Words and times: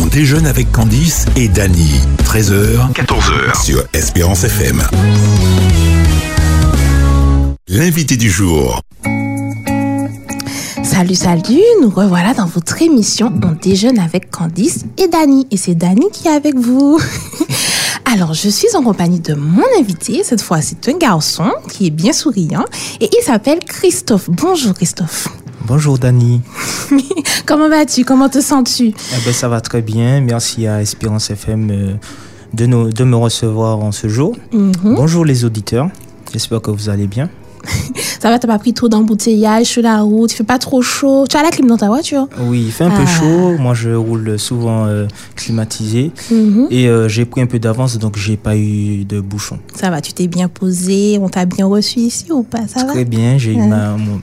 On 0.00 0.06
déjeune 0.06 0.46
avec 0.46 0.70
Candice 0.72 1.26
et 1.36 1.48
Dany. 1.48 2.00
13h, 2.24 2.92
14h 2.92 3.64
sur 3.64 3.84
Espérance 3.92 4.44
FM. 4.44 4.82
L'invité 7.68 8.16
du 8.16 8.30
jour. 8.30 8.80
Salut, 10.82 11.14
salut, 11.14 11.60
nous 11.82 11.90
revoilà 11.90 12.34
dans 12.34 12.46
votre 12.46 12.80
émission 12.82 13.32
On 13.42 13.52
déjeune 13.52 13.98
avec 13.98 14.30
Candice 14.30 14.84
et 14.98 15.08
Dany. 15.08 15.46
Et 15.50 15.56
c'est 15.56 15.74
Dany 15.74 16.10
qui 16.12 16.28
est 16.28 16.32
avec 16.32 16.56
vous. 16.56 16.98
Alors, 18.14 18.34
je 18.34 18.48
suis 18.48 18.74
en 18.76 18.82
compagnie 18.82 19.20
de 19.20 19.34
mon 19.34 19.64
invité. 19.78 20.22
Cette 20.22 20.42
fois, 20.42 20.62
c'est 20.62 20.88
un 20.88 20.96
garçon 20.96 21.50
qui 21.70 21.86
est 21.86 21.90
bien 21.90 22.12
souriant 22.12 22.64
et 23.00 23.10
il 23.12 23.22
s'appelle 23.24 23.58
Christophe. 23.60 24.30
Bonjour 24.30 24.74
Christophe. 24.74 25.28
Bonjour 25.66 25.98
Dani. 25.98 26.42
Comment 27.46 27.68
vas-tu? 27.70 28.04
Comment 28.04 28.28
te 28.28 28.40
sens-tu? 28.40 28.88
Eh 28.88 29.24
ben, 29.24 29.32
Ça 29.32 29.48
va 29.48 29.60
très 29.60 29.80
bien. 29.80 30.20
Merci 30.20 30.66
à 30.66 30.82
Espérance 30.82 31.30
FM 31.30 31.70
euh, 31.70 31.94
de, 32.52 32.66
nous, 32.66 32.90
de 32.92 33.04
me 33.04 33.16
recevoir 33.16 33.78
en 33.78 33.90
ce 33.90 34.08
jour. 34.08 34.36
Mhm. 34.52 34.72
Bonjour 34.94 35.24
les 35.24 35.44
auditeurs. 35.44 35.88
J'espère 36.32 36.60
que 36.60 36.70
vous 36.70 36.88
allez 36.90 37.06
bien. 37.06 37.30
Ça 38.20 38.30
va, 38.30 38.38
t'as 38.38 38.48
pas 38.48 38.58
pris 38.58 38.72
trop 38.72 38.88
d'embouteillage 38.88 39.66
sur 39.66 39.82
la 39.82 40.00
route, 40.00 40.32
il 40.32 40.36
fait 40.36 40.44
pas 40.44 40.58
trop 40.58 40.80
chaud. 40.80 41.26
Tu 41.28 41.36
as 41.36 41.42
la 41.42 41.50
clim 41.50 41.66
dans 41.66 41.76
ta 41.76 41.88
voiture 41.88 42.26
Oui, 42.40 42.62
il 42.66 42.72
fait 42.72 42.84
un 42.84 42.90
peu 42.90 43.02
Ah. 43.02 43.06
chaud. 43.20 43.58
Moi, 43.58 43.74
je 43.74 43.90
roule 43.90 44.38
souvent 44.38 44.86
euh, 44.86 45.06
climatisé. 45.36 46.10
Mhm. 46.30 46.68
Et 46.70 46.88
euh, 46.88 47.08
j'ai 47.08 47.24
pris 47.26 47.42
un 47.42 47.46
peu 47.46 47.58
d'avance, 47.58 47.98
donc 47.98 48.16
j'ai 48.16 48.36
pas 48.38 48.56
eu 48.56 49.04
de 49.04 49.20
bouchon. 49.20 49.58
Ça 49.74 49.90
va, 49.90 50.00
tu 50.00 50.12
t'es 50.14 50.26
bien 50.26 50.48
posé, 50.48 51.18
on 51.20 51.28
t'a 51.28 51.44
bien 51.44 51.66
reçu 51.66 51.98
ici 52.00 52.26
ou 52.32 52.42
pas? 52.42 52.66
Ça 52.66 52.84
va? 52.86 52.92
Très 52.92 53.04
bien, 53.04 53.36
j'ai 53.36 53.52
eu 53.52 53.58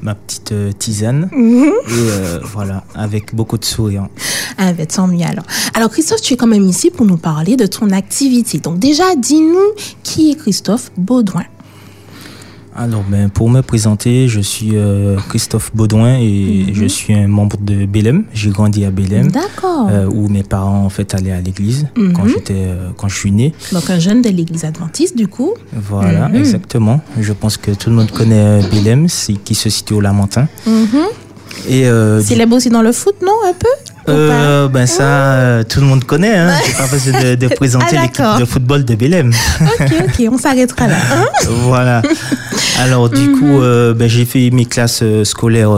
ma 0.01 0.15
petite 0.15 0.51
euh, 0.51 0.71
tisane. 0.71 1.29
Mhm. 1.31 1.63
Et 1.65 1.71
euh, 1.91 2.39
voilà, 2.53 2.83
avec 2.95 3.35
beaucoup 3.35 3.57
de 3.57 3.65
sourire. 3.65 4.07
Ah, 4.57 4.73
ben, 4.73 4.85
tant 4.87 5.07
mieux 5.07 5.25
alors. 5.25 5.45
Alors, 5.75 5.89
Christophe, 5.89 6.21
tu 6.21 6.33
es 6.33 6.37
quand 6.37 6.47
même 6.47 6.65
ici 6.67 6.89
pour 6.89 7.05
nous 7.05 7.17
parler 7.17 7.55
de 7.55 7.65
ton 7.67 7.91
activité. 7.91 8.57
Donc, 8.59 8.79
déjà, 8.79 9.15
dis-nous 9.15 9.57
qui 10.03 10.31
est 10.31 10.35
Christophe 10.35 10.91
Baudouin. 10.97 11.43
Alors, 12.73 13.03
ben, 13.09 13.29
pour 13.29 13.49
me 13.49 13.61
présenter, 13.61 14.29
je 14.29 14.39
suis 14.39 14.71
euh, 14.77 15.17
Christophe 15.29 15.71
Baudouin 15.75 16.17
et 16.19 16.65
Mhm. 16.69 16.73
je 16.73 16.85
suis 16.85 17.13
un 17.13 17.27
membre 17.27 17.57
de 17.57 17.85
Bélem. 17.85 18.23
J'ai 18.33 18.49
grandi 18.49 18.85
à. 18.85 19.27
D'accord. 19.29 19.89
euh, 19.91 20.05
où 20.05 20.29
mes 20.29 20.43
parents 20.43 20.85
en 20.85 20.89
fait 20.89 21.13
allaient 21.13 21.31
à 21.33 21.41
l'église 21.41 21.87
Mhm. 21.97 22.13
quand 22.13 22.27
j'étais 22.27 22.53
euh, 22.55 22.89
quand 22.95 23.09
je 23.09 23.15
suis 23.17 23.31
né. 23.31 23.53
Donc, 23.73 23.89
un 23.89 23.99
jeune 23.99 24.21
de 24.21 24.29
l'église 24.29 24.63
adventiste, 24.63 25.17
du 25.17 25.27
coup. 25.27 25.53
Voilà, 25.73 26.29
Mhm. 26.29 26.35
exactement. 26.35 27.01
Je 27.19 27.33
pense 27.33 27.57
que 27.57 27.71
tout 27.71 27.89
le 27.89 27.95
monde 27.97 28.11
connaît 28.11 28.61
euh, 28.61 29.07
c'est 29.09 29.33
qui 29.33 29.53
se 29.55 29.69
situe 29.69 29.93
au 29.95 30.01
Lamentin. 30.01 30.47
Et 31.67 31.83
Célèbre 32.21 32.55
aussi 32.55 32.69
dans 32.69 32.81
le 32.81 32.93
foot, 32.93 33.15
non 33.21 33.33
Un 33.47 33.53
peu? 33.53 33.67
Euh, 34.11 34.67
ben 34.67 34.85
ça, 34.85 35.03
euh, 35.03 35.63
tout 35.63 35.79
le 35.79 35.85
monde 35.87 36.03
connaît. 36.03 36.35
Hein. 36.37 36.51
J'ai 36.65 36.73
pas 36.73 36.87
besoin 36.87 37.21
de, 37.23 37.35
de 37.35 37.47
présenter 37.55 37.95
Ah, 37.97 38.01
l'équipe 38.03 38.39
de 38.39 38.45
football 38.45 38.85
de 38.85 38.95
Bélem. 38.95 39.31
Ok, 39.61 39.91
ok, 40.07 40.27
on 40.31 40.37
s'arrêtera 40.37 40.87
là. 40.87 40.95
hein. 41.13 41.25
voilà. 41.63 42.01
Alors 42.79 43.09
du 43.09 43.21
Mhm. 43.27 43.39
coup, 43.39 43.61
euh, 43.61 43.93
ben, 43.93 44.07
j'ai 44.09 44.25
fait 44.25 44.49
mes 44.51 44.65
classes 44.65 45.01
euh, 45.03 45.23
scolaires, 45.23 45.71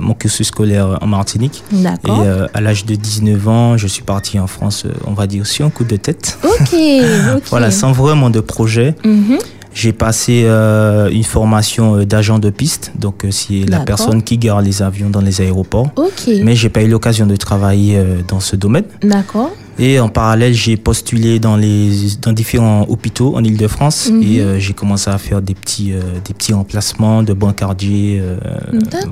mon 0.00 0.14
cursus 0.14 0.48
scolaire 0.48 0.98
en 1.00 1.06
Martinique. 1.06 1.62
Et 1.72 1.82
D'accord. 1.82 2.22
euh, 2.24 2.46
à 2.54 2.60
l'âge 2.60 2.84
de 2.84 2.94
19 2.94 3.48
ans, 3.48 3.76
je 3.76 3.86
suis 3.86 4.02
parti 4.02 4.38
en 4.38 4.46
France, 4.46 4.84
on 5.06 5.12
va 5.12 5.26
dire, 5.26 5.46
sur 5.46 5.66
un 5.66 5.70
coup 5.70 5.84
de 5.84 5.96
tête. 5.96 6.38
Ok, 6.42 6.72
ok. 7.36 7.42
Voilà, 7.50 7.70
sans 7.70 7.92
vraiment 7.92 8.30
de 8.30 8.40
projet. 8.40 8.94
Mhm. 9.04 9.38
J'ai 9.78 9.92
passé 9.92 10.44
euh, 10.46 11.10
une 11.10 11.22
formation 11.22 11.96
euh, 11.96 12.06
d'agent 12.06 12.38
de 12.38 12.48
piste, 12.48 12.92
donc 12.98 13.26
euh, 13.26 13.30
c'est 13.30 13.66
la 13.68 13.80
personne 13.80 14.22
qui 14.22 14.38
garde 14.38 14.64
les 14.64 14.80
avions 14.80 15.10
dans 15.10 15.20
les 15.20 15.42
aéroports. 15.42 15.90
Ok, 15.96 16.30
Mais 16.42 16.54
j'ai 16.56 16.70
pas 16.70 16.82
eu 16.82 16.88
l'occasion 16.88 17.26
de 17.26 17.36
travailler 17.36 18.02
dans 18.26 18.40
ce 18.40 18.56
domaine. 18.56 18.84
d'accord. 19.02 19.50
Et 19.78 20.00
en 20.00 20.08
parallèle, 20.08 20.54
j'ai 20.54 20.78
postulé 20.78 21.38
dans 21.38 21.56
les 21.58 21.90
dans 22.22 22.32
différents 22.32 22.86
hôpitaux 22.88 23.36
en 23.36 23.44
Île-de-France 23.44 24.08
Mhm. 24.10 24.22
et 24.22 24.40
euh, 24.40 24.58
j'ai 24.58 24.72
commencé 24.72 25.10
à 25.10 25.18
faire 25.18 25.42
des 25.42 25.52
petits 25.54 25.92
euh, 25.92 26.00
des 26.24 26.32
petits 26.32 26.54
remplacements 26.54 27.22
de 27.22 27.34
brancardier, 27.34 28.18
euh, 28.22 28.38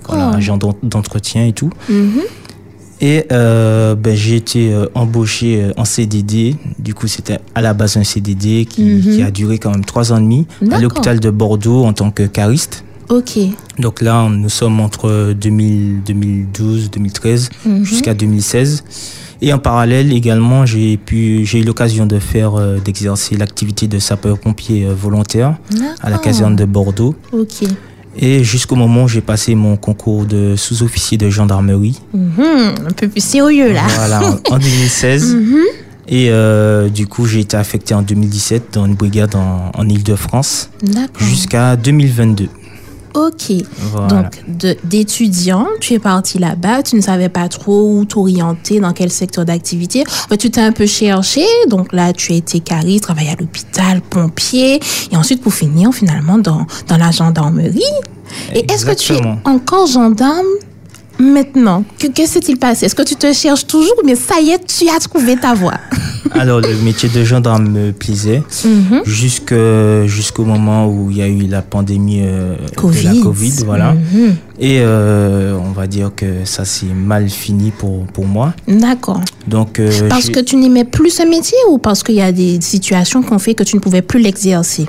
voilà, 0.09 0.31
agent 0.31 0.57
d'en- 0.57 0.75
d'entretien 0.83 1.45
et 1.45 1.53
tout. 1.53 1.69
Mhm. 1.91 2.23
Et 3.07 3.27
euh, 3.33 3.95
ben, 3.95 4.17
j'ai 4.17 4.37
été 4.37 4.73
euh, 4.73 4.87
embauché 4.95 5.63
euh, 5.63 5.73
en 5.77 5.85
CDD. 5.85 6.57
Du 6.79 6.95
coup, 6.95 7.07
c'était 7.07 7.39
à 7.55 7.61
la 7.61 7.75
base 7.75 7.99
un 7.99 8.03
CDD 8.03 8.65
qui, 8.65 8.83
Mhm. 8.83 9.01
qui 9.03 9.23
a 9.23 9.31
duré 9.31 9.59
quand 9.59 9.71
même 9.73 9.85
trois 9.85 10.11
ans 10.11 10.17
et 10.17 10.23
demi 10.23 10.47
à 10.73 10.81
l'hôpital 10.81 11.21
de 11.21 11.29
Bordeaux 11.29 11.85
en 11.85 11.93
tant 11.93 12.11
que 12.11 12.23
cariste. 12.23 12.83
Ok. 13.11 13.39
Donc 13.79 14.01
là, 14.01 14.27
nous 14.31 14.49
sommes 14.49 14.81
entre 14.81 15.35
2000, 15.35 16.03
2012, 16.07 16.91
2013 16.91 17.51
Mhm. 17.67 17.85
jusqu'à 17.85 18.15
2016. 18.15 18.85
Et 19.43 19.53
en 19.53 19.59
parallèle 19.59 20.11
également, 20.11 20.65
j'ai 20.65 20.97
pu, 20.97 21.45
j'ai 21.45 21.59
eu 21.61 21.65
l'occasion 21.65 22.07
de 22.07 22.19
faire, 22.19 22.55
euh, 22.55 22.79
d'exercer 22.83 23.37
l'activité 23.37 23.87
de 23.87 23.99
sapeur-pompier 23.99 24.87
volontaire 24.99 25.57
à 26.01 26.09
la 26.09 26.17
caserne 26.17 26.57
de 26.57 26.65
Bordeaux. 26.65 27.15
Ok. 27.33 27.69
Et 28.17 28.45
jusqu'au 28.45 28.77
moment 28.77 29.05
où 29.05 29.09
j'ai 29.09 29.21
passé 29.21 29.55
mon 29.55 29.77
concours 29.77 30.25
de 30.25 30.55
sous-officier 30.57 31.19
de 31.19 31.31
gendarmerie. 31.31 32.01
Mhm. 32.13 32.45
Un 32.89 32.93
peu 32.97 33.09
plus 33.09 33.23
sérieux 33.25 33.73
là. 33.73 33.83
Voilà, 33.97 34.23
en, 34.51 34.55
en 34.55 34.59
2016. 34.59 35.35
Mhm. 35.35 35.59
Et 36.07 36.29
euh, 36.31 36.89
du 36.91 37.07
coup, 37.07 37.27
j'ai 37.27 37.41
été 37.41 37.57
affecté 37.57 37.95
en 37.95 38.03
2017 38.03 38.75
dans 38.75 38.85
une 38.87 38.95
brigade 38.95 39.35
en, 39.35 39.71
en 39.75 39.89
Ile-de-France 39.89 40.69
D'accord. 40.83 41.27
jusqu'à 41.27 41.77
2022. 41.77 42.49
Ok. 43.15 43.53
Voilà. 43.79 44.09
Donc, 44.09 44.77
d'étudiant, 44.85 45.67
tu 45.81 45.95
es 45.95 45.99
parti 45.99 46.39
là-bas, 46.39 46.83
tu 46.83 46.97
ne 46.97 47.01
savais 47.01 47.29
pas 47.29 47.49
trop 47.49 47.99
où 47.99 48.05
t'orienter, 48.05 48.81
dans 48.81 48.93
quel 48.93 49.11
secteur 49.11 49.45
d'activité. 49.45 50.05
Tu 50.39 50.51
t'es 50.51 50.61
un 50.61 50.73
peu 50.73 50.87
cherché, 50.87 51.45
donc 51.69 51.93
là, 51.93 52.13
tu 52.13 52.33
as 52.33 52.37
été 52.37 52.61
cariste, 52.61 53.05
travaillé 53.05 53.31
à 53.31 53.37
l'hôpital, 53.37 54.01
pompier, 54.01 54.81
et 55.13 55.17
ensuite, 55.17 55.43
pour 55.43 55.55
finir, 55.55 55.93
finalement, 55.93 56.39
dans, 56.39 56.67
dans 56.89 56.97
la 56.97 57.11
gendarmerie. 57.13 57.83
Et 58.55 58.71
est-ce 58.73 58.85
que 58.85 58.95
tu 58.95 59.13
es 59.13 59.21
encore 59.45 59.87
gendarme? 59.87 60.47
Maintenant 61.19 61.85
Que, 61.99 62.07
que 62.09 62.27
s'est-il 62.27 62.57
passé? 62.59 62.87
Est-ce 62.87 62.95
que 62.95 63.03
tu 63.03 63.17
te 63.17 63.33
cherches 63.33 63.67
toujours, 63.67 63.97
mais 64.05 64.15
ça 64.15 64.41
y 64.41 64.51
est, 64.51 64.67
tu 64.67 64.89
as 64.89 64.99
trouvé 65.01 65.37
ta 65.37 65.55
voie? 65.55 65.75
Alors, 66.33 66.61
le 66.61 66.75
métier 66.83 67.09
de 67.09 67.23
gendarme 67.23 67.69
me 67.69 67.93
plaisait 67.93 68.43
jusque- 69.05 69.55
jusqu'au 70.07 70.45
moment 70.45 70.87
où 70.89 71.11
il 71.11 71.19
y 71.19 71.23
a 71.23 71.29
eu 71.29 71.43
la 71.47 71.63
pandémie 71.63 72.23
euh, 72.25 72.57
de 72.57 72.75
Covid. 72.77 73.03
la 73.05 73.15
Covid. 73.23 73.53
Voilà. 73.65 73.93
Mhm. 73.93 74.35
Et 74.59 74.79
euh, 74.81 75.57
on 75.59 75.73
va 75.73 75.87
dire 75.87 76.11
que 76.15 76.45
ça 76.45 76.65
s'est 76.65 76.87
mal 76.95 77.29
fini 77.29 77.71
pour, 77.77 78.07
pour 78.07 78.27
moi. 78.27 78.55
D'accord. 78.67 79.21
Donc, 79.47 79.79
euh, 79.81 80.09
Parce 80.09 80.31
que 80.31 80.41
tu 80.41 80.57
n'aimais 80.57 80.85
plus 80.85 81.11
ce 81.11 81.23
métier 81.29 81.59
ou 81.71 81.79
parce 81.79 82.03
qu'il 82.03 82.15
y 82.15 82.23
a 82.23 82.33
des 82.33 82.59
situations 82.61 83.23
qui 83.23 83.33
ont 83.33 83.39
fait 83.39 83.55
que 83.55 83.65
tu 83.65 83.77
ne 83.77 83.81
pouvais 83.81 84.03
plus 84.03 84.21
l'exercer? 84.21 84.87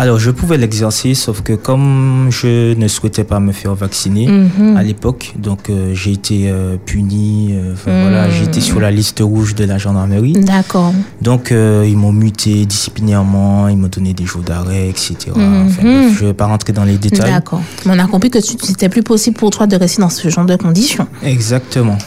Alors, 0.00 0.20
je 0.20 0.30
pouvais 0.30 0.56
l'exercer, 0.58 1.14
sauf 1.14 1.40
que 1.42 1.54
comme 1.54 2.28
je 2.30 2.72
ne 2.74 2.86
souhaitais 2.86 3.24
pas 3.24 3.40
me 3.40 3.50
faire 3.50 3.74
vacciner 3.74 4.28
Mhm. 4.28 4.76
à 4.76 4.82
l'époque, 4.84 5.34
donc 5.36 5.70
euh, 5.70 5.92
j'ai 5.92 6.12
été 6.12 6.48
euh, 6.48 6.76
puni. 6.86 7.48
euh, 7.54 7.72
Mhm. 7.72 8.02
voilà, 8.02 8.28
été 8.28 8.60
sur 8.60 8.78
la 8.78 8.92
liste 8.92 9.18
rouge 9.20 9.56
de 9.56 9.64
la 9.64 9.76
gendarmerie. 9.76 10.34
D'accord. 10.34 10.94
Donc, 11.20 11.50
ils 11.52 11.96
m'ont 11.96 12.12
muté 12.12 12.64
disciplinairement, 12.64 13.66
ils 13.66 13.76
m'ont 13.76 13.88
donné 13.88 14.12
des 14.14 14.24
jours 14.24 14.42
d'arrêt, 14.42 14.88
etc. 14.88 15.16
Enfin, 15.32 15.40
Mhm. 15.40 15.66
bref, 15.82 16.16
je 16.18 16.22
ne 16.22 16.28
vais 16.28 16.34
pas 16.34 16.46
rentrer 16.46 16.72
dans 16.72 16.84
les 16.84 16.96
détails. 16.96 17.32
D'accord. 17.32 17.62
Mais 17.84 17.92
on 17.96 17.98
a 17.98 18.06
compris 18.06 18.30
que 18.30 18.40
c'était 18.40 18.88
plus 18.88 19.02
possible 19.02 19.36
pour 19.36 19.50
toi 19.50 19.66
de 19.66 19.74
rester 19.74 20.00
dans 20.00 20.10
ce 20.10 20.28
genre 20.28 20.44
de 20.46 20.54
conditions. 20.54 21.08
Exactement. 21.24 21.98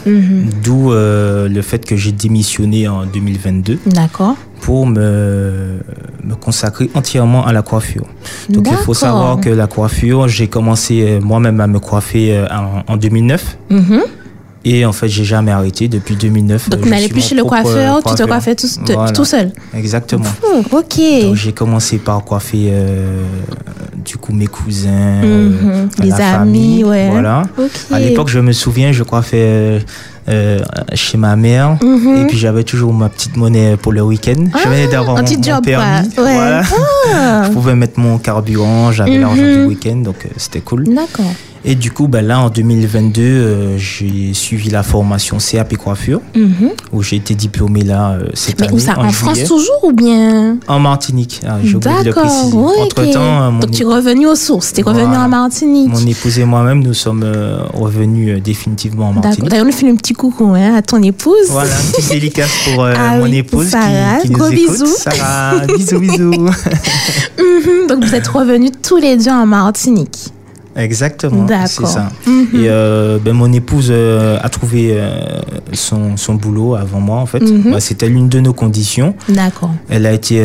D'où 0.64 0.90
le 0.92 1.60
fait 1.62 1.84
que 1.84 1.96
j'ai 1.96 2.12
démissionné 2.12 2.88
en 2.88 3.04
2022 3.04 3.78
D'accord. 3.86 4.36
Pour 4.62 4.86
me, 4.86 5.80
me 6.24 6.34
consacrer 6.36 6.88
entièrement 6.94 7.44
à 7.44 7.52
la 7.52 7.62
coiffure. 7.62 8.06
Donc 8.48 8.68
il 8.70 8.76
faut 8.76 8.94
savoir 8.94 9.40
que 9.40 9.50
la 9.50 9.66
coiffure, 9.66 10.28
j'ai 10.28 10.46
commencé 10.46 11.02
euh, 11.02 11.20
moi-même 11.20 11.60
à 11.60 11.66
me 11.66 11.80
coiffer 11.80 12.36
euh, 12.36 12.46
en, 12.48 12.92
en 12.92 12.96
2009 12.96 13.58
Mhm. 13.70 14.00
et 14.64 14.86
en 14.86 14.92
fait 14.92 15.08
j'ai 15.08 15.24
jamais 15.24 15.50
arrêté 15.50 15.88
depuis 15.88 16.14
2009. 16.14 16.70
Donc, 16.70 16.86
euh, 16.86 16.90
n'allais 16.90 17.08
plus 17.08 17.20
chez 17.28 17.34
le 17.34 17.42
propre 17.42 17.62
coiffeur, 17.64 18.02
tu 18.04 18.14
te 18.14 18.22
coiffais 18.22 18.54
tout, 18.54 18.68
te- 18.86 18.92
Voilà. 18.92 19.10
tout 19.10 19.24
seul? 19.24 19.50
Exactement. 19.76 20.30
Ok. 20.70 21.00
Donc 21.22 21.34
j'ai 21.34 21.52
commencé 21.52 21.98
par 21.98 22.22
coiffer 22.24 22.68
euh, 22.70 23.24
du 24.04 24.16
coup 24.16 24.32
mes 24.32 24.46
cousins, 24.46 25.22
Mhm. 25.22 25.26
euh, 25.26 25.86
Les 26.04 26.10
la 26.10 26.16
amis, 26.16 26.32
famille, 26.38 26.84
ouais. 26.84 27.08
Voilà. 27.10 27.42
À 27.92 27.98
l'époque, 27.98 28.28
je 28.28 28.38
me 28.38 28.52
souviens, 28.52 28.92
je 28.92 29.02
coiffais 29.02 29.80
euh, 30.28 30.60
chez 30.94 31.18
ma 31.18 31.36
mère. 31.36 31.78
Mhm. 31.82 32.16
Et 32.22 32.26
puis 32.26 32.38
j'avais 32.38 32.64
toujours 32.64 32.92
ma 32.92 33.08
petite 33.08 33.36
monnaie 33.36 33.76
pour 33.76 33.92
le 33.92 34.02
week-end. 34.02 34.44
je 34.62 34.68
venais 34.68 34.88
d'avoir 34.88 35.16
un 35.16 35.20
mon, 35.22 35.24
petit 35.26 35.36
mon 35.36 35.42
job, 35.42 35.64
permis. 35.64 36.10
quoi. 36.14 36.24
Ouais. 36.24 36.34
Voilà. 36.34 36.62
Ah. 37.12 37.42
Je 37.46 37.50
pouvais 37.52 37.74
mettre 37.74 37.98
mon 38.00 38.18
carburant, 38.18 38.92
j'avais 38.92 39.12
Mhm. 39.16 39.20
l'argent 39.20 39.42
du 39.42 39.64
week-end, 39.64 39.96
donc 39.96 40.16
euh, 40.24 40.28
c'était 40.36 40.60
cool. 40.60 40.84
D'accord. 40.84 41.24
Et 41.64 41.76
du 41.76 41.92
coup, 41.92 42.08
ben 42.08 42.26
là, 42.26 42.40
en 42.40 42.48
2022, 42.50 43.22
euh, 43.22 43.78
j'ai 43.78 44.34
suivi 44.34 44.68
la 44.68 44.82
formation 44.82 45.38
CAP 45.38 45.76
coiffure, 45.76 46.20
Mhm. 46.34 46.70
où 46.92 47.02
j'ai 47.04 47.14
été 47.16 47.36
diplômé 47.36 47.82
là 47.82 48.14
euh, 48.14 48.24
cette 48.34 48.58
Mais 48.60 48.66
année. 48.66 48.76
où 48.76 48.78
ça 48.80 48.98
En 48.98 49.12
France 49.12 49.44
toujours 49.44 49.84
ou 49.84 49.92
bien 49.92 50.56
En 50.66 50.80
Martinique. 50.80 51.40
Ah, 51.46 51.58
j'ai 51.62 51.76
oublié 51.76 51.94
de 51.94 51.98
le 51.98 52.04
D'accord. 52.06 52.24
préciser. 52.24 52.56
ouais, 52.56 52.62
ok. 52.64 52.80
Entre-temps, 52.98 53.42
euh, 53.42 53.50
mon, 53.52 53.60
Donc 53.60 53.70
tu 53.70 53.82
es 53.82 53.84
revenu 53.84 54.26
aux 54.26 54.34
sources. 54.34 54.72
Tu 54.72 54.80
es 54.80 54.82
revenu 54.82 55.04
Voilà. 55.06 55.24
en 55.24 55.28
Martinique. 55.28 55.88
mon 55.88 56.04
épouse 56.04 56.38
et 56.40 56.44
moi-même, 56.44 56.82
nous 56.82 56.94
sommes 56.94 57.22
euh, 57.24 57.58
revenus 57.74 58.36
euh, 58.36 58.40
définitivement 58.40 59.10
en. 59.10 59.12
Martinique. 59.12 59.48
D'ailleurs, 59.48 59.66
on 59.68 59.70
fait 59.72 59.88
un 59.88 59.94
petit 59.94 60.14
coucou 60.14 60.52
hein, 60.56 60.74
à 60.74 60.82
ton 60.82 61.00
épouse. 61.00 61.46
Voilà, 61.50 61.70
une 61.80 61.92
petite 61.92 62.10
dédicace 62.10 62.50
pour 62.64 62.82
euh, 62.82 62.94
Ah 62.98 63.18
mon 63.18 63.22
oui, 63.24 63.36
épouse 63.36 63.68
Sarah. 63.68 64.16
qui, 64.20 64.26
qui 64.26 64.32
nous 64.32 64.38
Gros 64.40 64.50
écoute. 64.50 64.68
bisous. 64.72 64.86
Sarah, 64.98 65.60
bisous, 65.68 66.00
bisous. 66.00 66.32
Mhm. 67.38 67.86
Donc 67.88 68.04
vous 68.04 68.14
êtes 68.16 68.26
revenus 68.28 68.72
tous 68.82 68.96
les 68.96 69.16
deux 69.16 69.30
en 69.30 69.46
Martinique. 69.46 70.32
Exactement, 70.76 71.46
c'est 71.66 71.86
ça. 71.86 72.08
Mhm. 72.26 72.46
Et 72.54 72.68
euh, 72.68 73.18
ben, 73.22 73.32
mon 73.34 73.52
épouse 73.52 73.88
euh, 73.90 74.38
a 74.42 74.48
trouvé 74.48 74.94
euh, 74.96 75.10
son, 75.72 76.16
son 76.16 76.34
boulot 76.34 76.74
avant 76.74 77.00
moi, 77.00 77.18
en 77.18 77.26
fait. 77.26 77.40
Mhm. 77.40 77.72
Bah, 77.72 77.80
C'était 77.80 78.08
l'une 78.08 78.28
de 78.28 78.40
nos 78.40 78.52
conditions. 78.52 79.14
D'accord. 79.28 79.70
Elle 79.88 80.06
a 80.06 80.12
été 80.12 80.42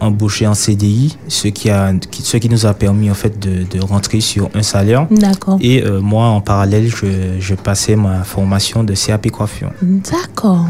embauchée 0.00 0.46
en 0.46 0.54
CDI, 0.54 1.16
ce 1.28 1.48
qui, 1.48 1.70
a, 1.70 1.92
qui- 2.10 2.22
ce 2.22 2.36
qui 2.36 2.48
nous 2.48 2.66
a 2.66 2.74
permis 2.74 3.10
en 3.10 3.14
fait 3.14 3.38
de, 3.38 3.64
de 3.64 3.82
rentrer 3.82 4.20
sur 4.20 4.48
un 4.54 4.62
salaire. 4.62 5.06
D'accord. 5.10 5.58
Et 5.60 5.82
moi, 6.02 6.26
en 6.26 6.40
parallèle, 6.40 6.88
je, 6.88 7.06
je 7.40 7.54
passais 7.54 7.96
ma 7.96 8.22
formation 8.24 8.84
de 8.84 8.94
CAP 8.94 9.30
coiffure. 9.30 9.70
D'accord. 9.82 10.66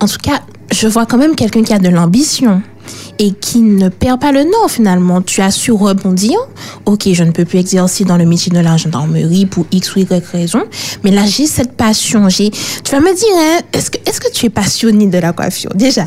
En 0.00 0.06
tout 0.06 0.18
cas, 0.22 0.40
je 0.72 0.88
vois 0.88 1.06
quand 1.06 1.18
même 1.18 1.34
quelqu'un 1.34 1.62
qui 1.62 1.72
a 1.74 1.78
de 1.78 1.88
l'ambition 1.88 2.62
et 3.22 3.30
qui 3.30 3.60
ne 3.60 3.88
perd 3.88 4.20
pas 4.20 4.32
le 4.32 4.42
nord 4.42 4.68
finalement. 4.68 5.22
Tu 5.22 5.40
as 5.42 5.52
su 5.52 5.70
rebondir. 5.70 6.36
Ok, 6.86 7.08
je 7.12 7.22
ne 7.22 7.30
peux 7.30 7.44
plus 7.44 7.60
exercer 7.60 8.04
dans 8.04 8.16
le 8.16 8.26
métier 8.26 8.50
de 8.50 8.58
la 8.58 8.76
gendarmerie 8.76 9.46
pour 9.46 9.64
X 9.70 9.94
ou 9.94 10.00
Y 10.00 10.26
raison, 10.32 10.64
mais 11.04 11.12
là 11.12 11.24
j'ai 11.24 11.46
cette 11.46 11.76
passion. 11.76 12.28
J'ai. 12.28 12.50
Tu 12.50 12.90
vas 12.90 13.00
me 13.00 13.14
dire, 13.14 13.28
hein, 13.36 13.60
est-ce 13.72 13.92
que 13.92 13.98
est-ce 14.04 14.20
que 14.20 14.30
tu 14.32 14.46
es 14.46 14.50
passionné 14.50 15.06
de 15.06 15.18
la 15.18 15.32
coiffure? 15.32 15.70
Déjà 15.74 16.04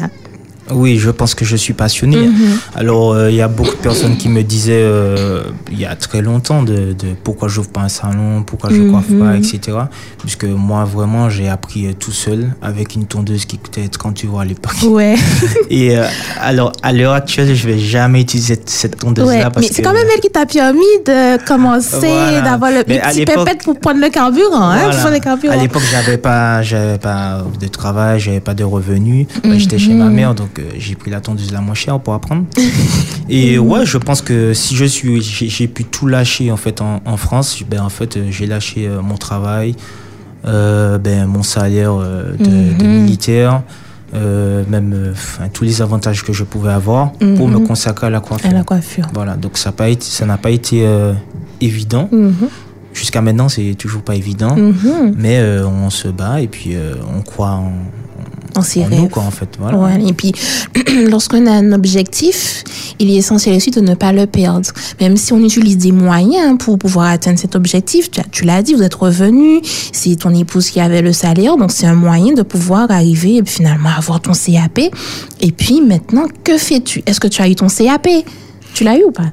Oui, 0.72 0.98
je 0.98 1.12
pense 1.12 1.36
que 1.36 1.46
je 1.46 1.56
suis 1.56 1.74
passionné. 1.74 2.18
Mhm. 2.28 2.58
Alors, 2.76 3.14
euh, 3.14 3.30
il 3.30 3.36
y 3.36 3.42
a 3.42 3.48
beaucoup 3.48 3.76
de 3.76 3.82
personnes 3.82 4.18
qui 4.18 4.30
me 4.30 4.42
disaient 4.44 4.74
euh, 4.82 5.44
il 5.72 5.80
y 5.80 5.86
a 5.86 5.96
très 5.96 6.22
longtemps 6.22 6.64
de, 6.64 6.94
de 6.94 7.08
pourquoi 7.24 7.48
j'ouvre 7.48 7.70
pas 7.70 7.82
un 7.82 7.90
salon, 7.90 8.44
pourquoi 8.44 8.70
je 8.72 8.82
coiffe 8.90 9.10
Mhm. 9.10 9.20
pas, 9.20 9.36
etc. 9.38 9.78
Puisque 10.20 10.46
moi, 10.46 10.84
vraiment, 10.86 11.30
j'ai 11.30 11.48
appris 11.50 11.86
euh, 11.88 11.94
tout 11.98 12.12
seul 12.12 12.54
avec 12.62 12.96
une 12.96 13.06
tondeuse 13.06 13.46
qui 13.46 13.58
coûtait 13.60 13.88
30 13.88 14.26
euros 14.26 14.40
à 14.40 14.46
l'époque. 14.46 14.76
Ouais. 14.88 15.16
Et 15.70 15.98
euh, 15.98 16.06
alors, 16.42 16.72
à 16.82 16.92
l'heure 16.94 17.14
actuelle, 17.14 17.54
je 17.56 17.68
vais 17.68 17.78
jamais 17.78 18.22
utiliser 18.22 18.60
cette, 18.66 18.98
tondeuse-là 18.98 19.34
Ouais, 19.50 19.52
mais 19.58 19.68
c'est 19.72 19.82
quand 19.84 19.94
même 19.94 20.08
elle 20.14 20.22
qui 20.22 20.30
t'a 20.30 20.46
permis 20.46 20.80
de 21.06 21.44
commencer, 21.46 21.98
Voilà. 22.08 22.42
d'avoir 22.42 22.72
le, 22.72 22.84
Mais 22.88 23.00
petit 23.00 23.26
pépette 23.26 23.64
pour 23.64 23.80
prendre 23.80 24.00
le 24.02 24.10
carburant, 24.10 24.62
hein, 24.70 24.76
Voilà. 24.78 24.90
pour 24.90 25.00
prendre 25.00 25.14
le 25.16 25.20
carburant. 25.22 25.54
À 25.54 25.58
l'époque, 25.62 25.84
j'avais 25.92 26.18
pas, 26.18 26.62
pas 27.02 27.44
de 27.62 27.68
travail, 27.68 28.20
j'avais 28.20 28.40
pas 28.40 28.54
de 28.56 28.64
revenus. 28.64 29.28
Bah, 29.44 29.50
Mhm. 29.50 29.60
J'étais 29.60 29.78
chez 29.78 29.94
ma 29.94 30.06
mère, 30.06 30.34
donc 30.34 30.55
euh, 30.60 30.64
j'ai 30.78 30.96
pris 30.96 31.12
la 31.12 31.22
tondeuse 31.22 31.52
la 31.52 31.62
moins 31.62 31.74
chère 31.76 32.00
pour 32.00 32.14
apprendre. 32.14 32.46
Et 33.30 33.58
ouais, 33.60 33.86
je 33.86 33.98
pense 33.98 34.22
que 34.22 34.54
si 34.54 34.76
je 34.76 34.86
suis, 34.86 35.22
j'ai 35.22 35.68
pu 35.68 35.84
tout 35.86 36.08
lâcher 36.08 36.52
en 36.52 36.58
fait 36.58 36.82
en, 36.82 37.02
en 37.06 37.18
France. 37.18 37.62
Ben 37.70 37.82
en 37.82 37.90
fait, 37.90 38.18
euh, 38.18 38.28
j'ai 38.30 38.46
lâché 38.48 38.88
euh, 38.88 39.02
mon 39.02 39.16
travail, 39.18 39.76
euh, 40.46 40.98
ben 40.98 41.26
mon 41.26 41.44
salaire 41.44 41.96
de, 41.96 42.74
de 42.78 42.84
Mhm. 42.86 43.02
militaire. 43.04 43.62
euh, 44.14 44.64
même 44.70 44.94
euh, 44.94 45.12
enfin, 45.12 45.50
tous 45.52 45.66
les 45.66 45.82
avantages 45.82 46.24
que 46.24 46.32
je 46.32 46.44
pouvais 46.46 46.72
avoir 46.72 47.12
pour 47.14 47.50
me 47.50 47.58
Mhm. 47.58 47.68
consacrer 47.68 48.08
à 48.08 48.10
la 48.10 48.22
coiffure. 48.22 48.50
À 48.50 48.54
la 48.54 48.64
coiffure. 48.64 49.08
Voilà, 49.14 49.36
donc 49.36 49.58
ça 49.58 49.72
n'a 50.26 50.38
pas 50.38 50.50
été, 50.52 50.86
euh, 50.86 51.12
évident. 51.60 52.08
Mhm. 52.12 52.34
Jusqu'à 52.94 53.22
maintenant, 53.22 53.50
c'est 53.50 53.74
toujours 53.78 54.04
pas 54.04 54.16
évident. 54.16 54.56
Mais 55.18 55.42
on 55.66 55.90
se 55.90 56.08
bat 56.08 56.40
et 56.40 56.48
puis 56.48 56.78
on 57.18 57.22
croit 57.24 57.50
en, 57.50 57.74
On 58.58 58.62
s'y 58.62 58.84
en 58.84 58.90
nous, 58.90 59.08
quoi, 59.10 59.24
en 59.24 59.32
fait. 59.32 59.50
Voilà. 59.60 59.78
Ouais, 59.78 60.04
et 60.08 60.14
puis, 60.14 60.32
lorsqu'on 61.10 61.46
a 61.48 61.52
un 61.52 61.72
objectif, 61.74 62.64
il 63.00 63.10
est 63.12 63.16
essentiel 63.16 63.56
aussi 63.58 63.72
de 63.72 63.82
ne 63.82 63.96
pas 63.96 64.14
le 64.14 64.26
perdre. 64.28 64.70
Même 65.02 65.18
si 65.18 65.34
on 65.34 65.40
utilise 65.44 65.78
des 65.78 65.92
moyens 65.92 66.58
pour 66.58 66.78
pouvoir 66.78 67.08
atteindre 67.08 67.38
cet 67.40 67.56
objectif, 67.56 68.10
tu, 68.12 68.20
as- 68.22 68.26
tu 68.32 68.46
l'as 68.46 68.62
dit, 68.62 68.74
vous 68.74 68.84
êtes 68.84 68.94
revenu, 68.96 69.60
c'est 69.92 70.16
ton 70.16 70.34
épouse 70.34 70.70
qui 70.70 70.80
avait 70.80 71.02
le 71.02 71.12
salaire, 71.14 71.58
donc 71.58 71.72
c'est 71.72 71.86
un 71.88 71.96
moyen 71.96 72.34
de 72.34 72.42
pouvoir 72.44 72.90
arriver 72.92 73.38
et 73.38 73.44
finalement 73.46 73.90
avoir 73.98 74.22
ton 74.22 74.32
CAP. 74.34 74.80
Et 75.42 75.52
puis 75.52 75.82
maintenant, 75.82 76.26
que 76.44 76.58
fais-tu? 76.58 77.04
Est-ce 77.06 77.20
que 77.20 77.28
tu 77.28 77.42
as 77.42 77.48
eu 77.50 77.56
ton 77.56 77.68
CAP 77.68 78.08
Tu 78.74 78.84
l'as 78.84 78.98
eu 78.98 79.04
ou 79.04 79.12
pas? 79.12 79.32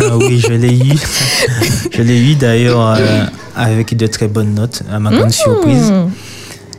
Ah 0.00 0.16
oui, 0.18 0.40
je 0.40 0.52
l'ai 0.52 0.76
eu. 0.76 0.92
je 1.92 2.02
l'ai 2.02 2.18
eu 2.20 2.34
d'ailleurs 2.34 2.80
euh, 2.98 3.24
avec 3.54 3.96
de 3.96 4.06
très 4.06 4.26
bonnes 4.26 4.54
notes, 4.54 4.82
à 4.92 4.98
ma 4.98 5.10
grande 5.10 5.30
surprise. 5.32 5.92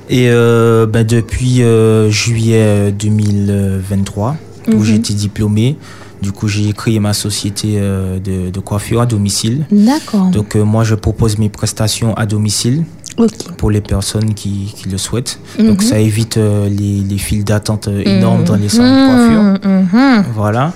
Et 0.10 0.30
euh, 0.30 0.86
ben, 0.86 1.06
depuis 1.06 1.64
euh, 1.64 2.10
juillet 2.10 2.62
euh, 2.62 2.92
2023, 2.92 4.36
où 4.68 4.72
Mhm. 4.72 4.84
j'ai 4.84 4.96
été 4.96 5.14
diplômé, 5.14 5.78
du 6.22 6.32
coup 6.32 6.48
j'ai 6.48 6.72
créé 6.74 7.00
ma 7.00 7.14
société 7.14 7.76
euh, 7.78 8.20
de, 8.20 8.50
de 8.50 8.60
coiffure 8.60 9.02
à 9.02 9.06
domicile. 9.06 9.66
D'accord. 9.72 10.28
Donc 10.32 10.56
euh, 10.56 10.64
moi 10.64 10.84
je 10.84 10.96
propose 10.96 11.38
mes 11.38 11.50
prestations 11.50 12.14
à 12.16 12.26
domicile 12.26 12.84
Ok. 13.18 13.32
pour 13.58 13.72
les 13.72 13.82
personnes 13.82 14.34
qui, 14.34 14.74
qui 14.76 14.90
le 14.90 14.98
souhaitent. 14.98 15.40
Mhm. 15.60 15.68
Donc 15.68 15.82
ça 15.84 16.00
évite 16.00 16.38
euh, 16.38 16.70
les, 16.70 17.00
les 17.08 17.18
files 17.18 17.44
d'attente 17.44 17.88
euh, 17.88 18.02
énormes 18.06 18.44
dans 18.44 18.56
les 18.58 18.70
salons 18.70 18.90
de 18.90 19.08
coiffure. 19.08 19.70
Mhm. 19.72 20.26
Voilà. 20.36 20.74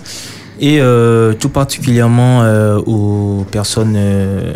Et 0.61 0.81
euh, 0.81 1.33
tout 1.33 1.49
particulièrement 1.49 2.41
euh, 2.43 2.77
aux 2.79 3.45
personnes 3.49 3.93
euh, 3.95 4.53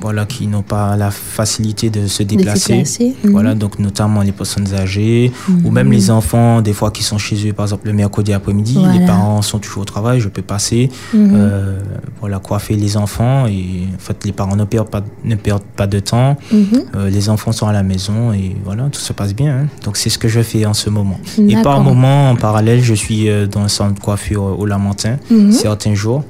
voilà, 0.00 0.24
qui 0.26 0.46
n'ont 0.46 0.62
pas 0.62 0.96
la 0.96 1.10
facilité 1.10 1.90
de 1.90 2.06
se 2.06 2.22
déplacer. 2.22 2.72
déplacer. 2.72 3.14
Mhm. 3.24 3.30
Voilà, 3.32 3.54
donc 3.54 3.78
notamment 3.78 4.22
les 4.22 4.32
personnes 4.32 4.72
âgées 4.74 5.32
ou 5.64 5.70
même 5.70 5.90
les 5.92 6.10
enfants, 6.10 6.60
des 6.62 6.72
fois 6.72 6.90
qui 6.90 7.02
sont 7.02 7.18
chez 7.18 7.48
eux, 7.48 7.52
par 7.52 7.66
exemple 7.66 7.86
le 7.86 7.92
mercredi 7.92 8.32
après-midi, 8.32 8.74
Voilà. 8.78 8.92
les 8.98 9.06
parents 9.06 9.42
sont 9.42 9.58
toujours 9.58 9.82
au 9.82 9.84
travail, 9.84 10.20
je 10.20 10.28
peux 10.28 10.42
passer, 10.42 10.90
Mhm. 11.14 11.30
euh, 11.34 11.78
voilà, 12.20 12.38
coiffer 12.38 12.74
les 12.76 12.96
enfants 12.96 13.46
et 13.46 13.84
en 13.94 13.98
fait 13.98 14.24
les 14.24 14.32
parents 14.32 14.56
ne 14.56 14.64
perdent 14.64 14.90
pas, 14.90 15.02
ne 15.24 15.34
perdent 15.34 15.62
pas 15.76 15.86
de 15.86 15.98
temps, 16.00 16.36
Mhm. 16.52 16.66
euh, 16.96 17.10
les 17.10 17.28
enfants 17.28 17.52
sont 17.52 17.66
à 17.66 17.72
la 17.72 17.82
maison 17.82 18.32
et 18.32 18.56
voilà, 18.64 18.84
tout 18.92 19.00
se 19.00 19.12
passe 19.12 19.34
bien. 19.34 19.52
hein. 19.62 19.66
Donc 19.84 19.96
c'est 19.96 20.10
ce 20.10 20.18
que 20.18 20.28
je 20.28 20.40
fais 20.42 20.64
en 20.66 20.74
ce 20.74 20.90
moment. 20.90 21.18
Et 21.38 21.56
par 21.62 21.80
moment, 21.80 22.30
en 22.30 22.36
parallèle, 22.36 22.82
je 22.82 22.94
suis 22.94 23.28
euh, 23.28 23.46
dans 23.46 23.60
un 23.62 23.68
centre 23.68 23.94
de 23.94 24.00
coiffure 24.00 24.42
au 24.58 24.66
Lamentin, 24.66 25.16
Mhm. 25.30 25.52
certains 25.52 25.94
jours. 25.94 26.24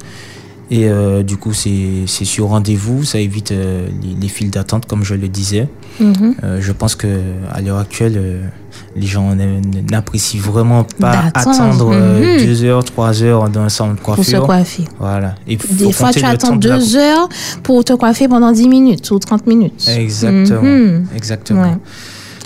Et 0.71 0.87
euh, 0.89 1.23
du 1.23 1.39
coup, 1.39 1.55
c'est 1.55 2.05
sur 2.07 2.49
rendez-vous, 2.49 3.03
ça 3.03 3.19
évite 3.19 3.53
euh, 3.53 3.87
les, 4.03 4.15
les 4.21 4.29
files 4.29 4.51
d'attente, 4.51 4.85
comme 4.87 5.03
je 5.03 5.15
le 5.15 5.29
disais. 5.29 5.67
Mhm. 5.99 6.35
Euh, 6.45 6.59
je 6.61 6.73
pense 6.73 6.95
que 6.95 7.07
à 7.51 7.63
l'heure 7.63 7.79
actuelle, 7.79 8.51
les 8.95 9.07
gens 9.07 9.35
n'apprécient 9.91 10.41
vraiment 10.41 10.85
pas 11.01 11.25
attendre 11.35 11.93
Mhm. 11.95 12.45
deux 12.45 12.65
heures, 12.65 12.85
trois 12.85 13.23
heures 13.23 13.49
dans 13.49 13.63
un 13.63 13.69
centre 13.71 13.95
de 13.95 14.01
Pour 14.01 14.17
se 14.17 14.31
coiffure. 14.33 14.47
coiffer. 14.47 14.85
Voilà. 14.99 15.35
Et 15.47 15.57
Des 15.57 15.91
fois, 15.93 16.11
tu 16.13 16.23
attends 16.25 16.53
la- 16.53 16.57
deux 16.59 16.97
heures 16.97 17.29
pour 17.63 17.83
te 17.85 17.95
coiffer 17.95 18.29
pendant 18.29 18.53
10 18.53 18.69
minutes 18.69 19.11
ou 19.11 19.19
30 19.19 19.47
minutes. 19.47 19.89
Exactement. 19.89 20.61
Mhm. 20.63 21.07
Exactement. 21.17 21.63
Ouais. 21.63 21.77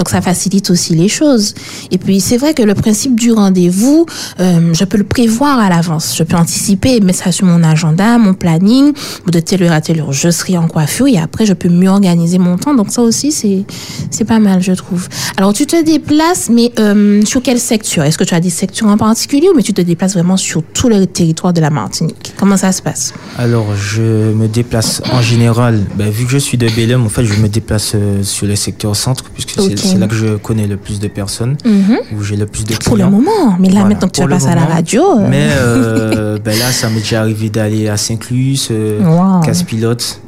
Donc 0.03 0.09
ça 0.09 0.21
facilite 0.21 0.69
aussi 0.71 0.97
les 0.97 1.07
choses. 1.07 1.55
Et 1.93 1.97
puis 1.99 2.21
c'est 2.21 2.37
vrai 2.37 2.55
que 2.55 2.63
le 2.65 2.75
principe 2.75 3.15
du 3.21 3.31
rendez-vous, 3.31 4.05
euh, 4.41 4.75
je 4.75 4.85
peux 4.85 4.99
le 4.99 5.05
prévoir 5.05 5.61
à 5.61 5.69
l'avance. 5.69 6.17
Je 6.19 6.25
peux 6.25 6.35
anticiper, 6.37 6.99
mettre 6.99 7.23
ça 7.23 7.31
sur 7.31 7.47
mon 7.47 7.63
agenda, 7.63 8.19
mon 8.19 8.35
planning. 8.35 8.95
De 9.31 9.39
telle 9.39 9.63
heure 9.63 9.71
à 9.71 9.81
telle 9.81 10.01
heure, 10.01 10.13
je 10.13 10.29
serai 10.29 10.59
en 10.59 10.67
coiffure 10.67 11.07
et 11.07 11.19
après 11.19 11.47
je 11.47 11.53
peux 11.53 11.69
mieux 11.69 11.89
organiser 11.89 12.39
mon 12.39 12.57
temps. 12.57 12.75
Donc 12.75 12.91
ça 12.91 13.01
aussi 13.03 13.31
c'est 13.31 13.63
c'est 14.11 14.25
pas 14.25 14.41
mal, 14.41 14.61
je 14.61 14.73
trouve. 14.73 15.07
Alors 15.37 15.53
tu 15.53 15.67
te 15.67 15.81
déplaces, 15.81 16.49
mais 16.51 16.73
euh, 16.81 17.25
sur 17.25 17.41
quel 17.41 17.61
secteur 17.61 18.05
Est-ce 18.05 18.19
que 18.19 18.25
tu 18.25 18.35
as 18.35 18.41
des 18.41 18.51
secteurs 18.51 18.89
en 18.89 18.97
particulier 18.97 19.51
ou 19.51 19.55
mais 19.57 19.63
tu 19.63 19.73
te 19.73 19.83
déplaces 19.83 20.15
vraiment 20.15 20.37
sur 20.37 20.65
tout 20.65 20.89
le 20.89 21.07
territoire 21.07 21.53
de 21.53 21.61
la 21.61 21.71
Martinique? 21.71 22.33
Comment 22.37 22.57
ça 22.57 22.73
se 22.73 22.83
passe? 22.83 23.15
Alors, 23.39 23.67
je 23.77 24.03
me 24.03 24.49
déplace 24.49 25.01
en 25.13 25.23
général, 25.23 25.79
ben, 25.95 26.11
vu 26.11 26.25
que 26.25 26.33
je 26.33 26.39
suis 26.39 26.59
de 26.59 26.69
Bélem, 26.71 27.07
en 27.07 27.09
fait, 27.09 27.25
je 27.25 27.35
me 27.35 27.47
déplace 27.49 27.93
euh, 27.95 28.25
sur 28.25 28.49
le 28.49 28.57
secteur 28.57 28.97
centre, 28.97 29.27
puisque 29.33 29.51
c'est- 29.51 29.61
Ok. 29.75 29.92
C'est 29.93 29.99
là 29.99 30.07
que 30.07 30.15
je 30.15 30.37
connais 30.37 30.67
le 30.67 30.77
plus 30.77 30.99
de 31.01 31.09
personnes, 31.09 31.57
Mhm. 31.65 31.99
où 32.17 32.23
j'ai 32.23 32.37
le 32.37 32.47
plus 32.47 32.65
de 32.65 32.75
Pour 32.75 32.97
le 32.97 33.05
clients. 33.05 33.11
moment, 33.11 33.57
mais 33.59 33.69
là 33.69 33.75
Voilà, 33.81 33.89
maintenant 33.89 34.09
que 34.09 34.13
tu 34.15 34.21
vas 34.23 34.29
passer 34.29 34.49
à 34.49 34.55
la 34.55 34.65
radio. 34.65 35.03
euh, 35.21 35.27
Mais 35.29 35.49
euh, 35.53 36.39
ben 36.45 36.59
là, 36.59 36.71
ça 36.73 36.89
m'est 36.89 37.01
déjà 37.01 37.21
arrivé 37.21 37.49
d'aller 37.51 37.89
à 37.89 37.97
Saint-Clus, 37.97 38.69
euh, 38.71 39.01
Wow. 39.05 39.41
Casse-Pilote. 39.45 40.21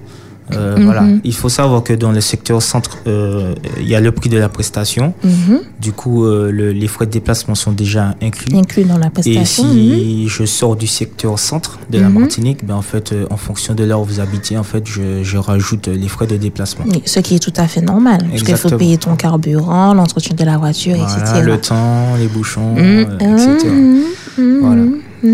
Euh, 0.53 0.77
Mhm. 0.77 0.85
Voilà. 0.85 1.05
Il 1.25 1.35
faut 1.35 1.49
savoir 1.49 1.83
que 1.83 1.95
dans 1.95 2.13
le 2.13 2.21
secteur 2.21 2.61
centre, 2.61 2.99
euh, 3.07 3.55
il 3.81 3.89
y 3.89 3.95
a 3.95 4.01
le 4.01 4.13
prix 4.13 4.29
de 4.29 4.37
la 4.39 4.49
prestation. 4.51 5.15
mhm. 5.25 5.61
Du 5.81 5.93
coup, 5.93 6.25
euh, 6.25 6.51
le- 6.51 6.73
les 6.73 6.87
frais 6.89 7.07
de 7.07 7.11
déplacement 7.11 7.55
sont 7.55 7.73
déjà 7.73 8.15
inclus. 8.23 8.55
inclus 8.57 8.85
dans 8.85 8.99
la 8.99 9.07
Et 9.07 9.11
prestation. 9.11 9.65
mhm. 9.65 9.73
si 9.73 10.29
je 10.29 10.45
sors 10.45 10.77
du 10.77 10.87
secteur 10.87 11.39
centre 11.39 11.79
de 11.91 11.99
la 11.99 12.09
Mhm. 12.09 12.19
Martinique, 12.19 12.65
ben 12.67 12.75
en 12.75 12.83
fait, 12.83 13.15
en 13.31 13.37
fonction 13.37 13.75
de 13.75 13.85
là 13.85 13.99
où 13.99 14.05
vous 14.05 14.21
habitez, 14.21 14.59
en 14.59 14.63
fait, 14.65 14.85
je, 14.87 15.23
je 15.23 15.37
rajoute 15.39 15.87
les 15.89 16.09
frais 16.09 16.27
de 16.27 16.37
déplacement. 16.37 16.85
Oui, 16.89 17.03
Ce 17.07 17.21
qui 17.21 17.35
est 17.37 17.39
tout 17.39 17.53
à 17.57 17.67
fait 17.67 17.81
normal. 17.81 18.27
Parce 18.31 18.43
qu'il 18.43 18.57
faut 18.57 18.71
payer 18.77 18.99
ton 18.99 19.17
carburant, 19.17 19.95
l'entretien 19.95 20.35
de 20.37 20.45
la 20.45 20.59
voiture, 20.59 20.97
Voilà, 20.97 21.19
etc. 21.19 21.43
le 21.43 21.57
temps, 21.59 22.17
les 22.19 22.27
bouchons, 22.29 22.75
Mhm, 22.75 23.01
etc. 23.21 23.69
mhm, 23.71 24.03
mhm. 24.39 24.61
Voilà. 24.61 24.83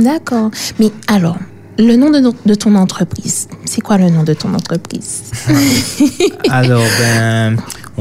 D'accord. 0.05 0.51
Mais 0.79 0.91
alors, 1.09 1.37
le 1.81 1.97
nom 1.97 2.11
de, 2.11 2.33
de 2.47 2.55
ton 2.55 2.75
entreprise, 2.75 3.49
c'est 3.65 3.81
quoi 3.81 3.99
le 3.99 4.11
nom 4.11 4.23
de 4.23 4.35
ton 4.35 4.55
entreprise? 4.55 5.23
Alors, 6.51 6.83
ben, 6.99 7.57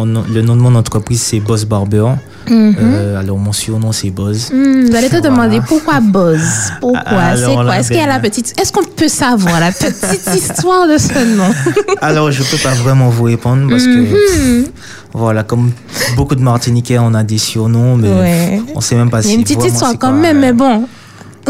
le 0.05 0.41
nom 0.41 0.55
de 0.55 0.61
mon 0.61 0.75
entreprise, 0.75 1.21
c'est 1.21 1.39
Boss 1.39 1.65
Barber. 1.65 2.05
Mhm. 2.49 2.75
Euh, 2.79 3.19
alors, 3.19 3.37
mon 3.37 3.51
surnom, 3.51 3.91
c'est 3.91 4.09
Buzz. 4.09 4.49
Hmm, 4.51 4.85
vous 4.87 4.95
allez 4.95 5.09
te 5.09 5.21
demander 5.21 5.61
pourquoi 5.67 5.99
Buzz 5.99 6.41
Pourquoi? 6.81 7.35
C'est 7.35 7.53
quoi? 7.53 7.77
Est-ce 7.77 7.89
qu'il 7.89 7.97
y 7.97 8.01
a 8.01 8.07
la 8.07 8.17
ben, 8.17 8.29
petite. 8.29 8.59
Est-ce 8.59 8.71
qu'on 8.71 8.83
peut 8.83 9.07
savoir 9.07 9.59
la 9.59 9.71
petite 9.71 10.29
histoire 10.35 10.87
de 10.87 10.97
ce 10.97 11.37
nom? 11.37 11.53
Alors, 12.01 12.31
je 12.31 12.41
peux 12.43 12.57
pas 12.57 12.73
vraiment 12.73 13.09
vous 13.09 13.23
répondre 13.23 13.69
parce 13.69 13.83
que. 13.83 14.59
Mhm. 14.59 14.65
Voilà, 15.13 15.43
comme 15.43 15.71
beaucoup 16.15 16.35
de 16.35 16.41
Martiniquais, 16.41 16.99
on 16.99 17.13
a 17.15 17.23
des 17.23 17.39
surnoms, 17.39 17.97
mais 17.97 18.61
on 18.75 18.81
sait 18.81 18.95
même 18.95 19.09
pas 19.09 19.21
si. 19.21 19.29
Il 19.29 19.31
y 19.31 19.35
a 19.35 19.37
une 19.39 19.43
petite 19.43 19.65
histoire 19.65 19.97
quand 19.97 20.11
même, 20.11 20.39
mais 20.39 20.53
bon. 20.53 20.87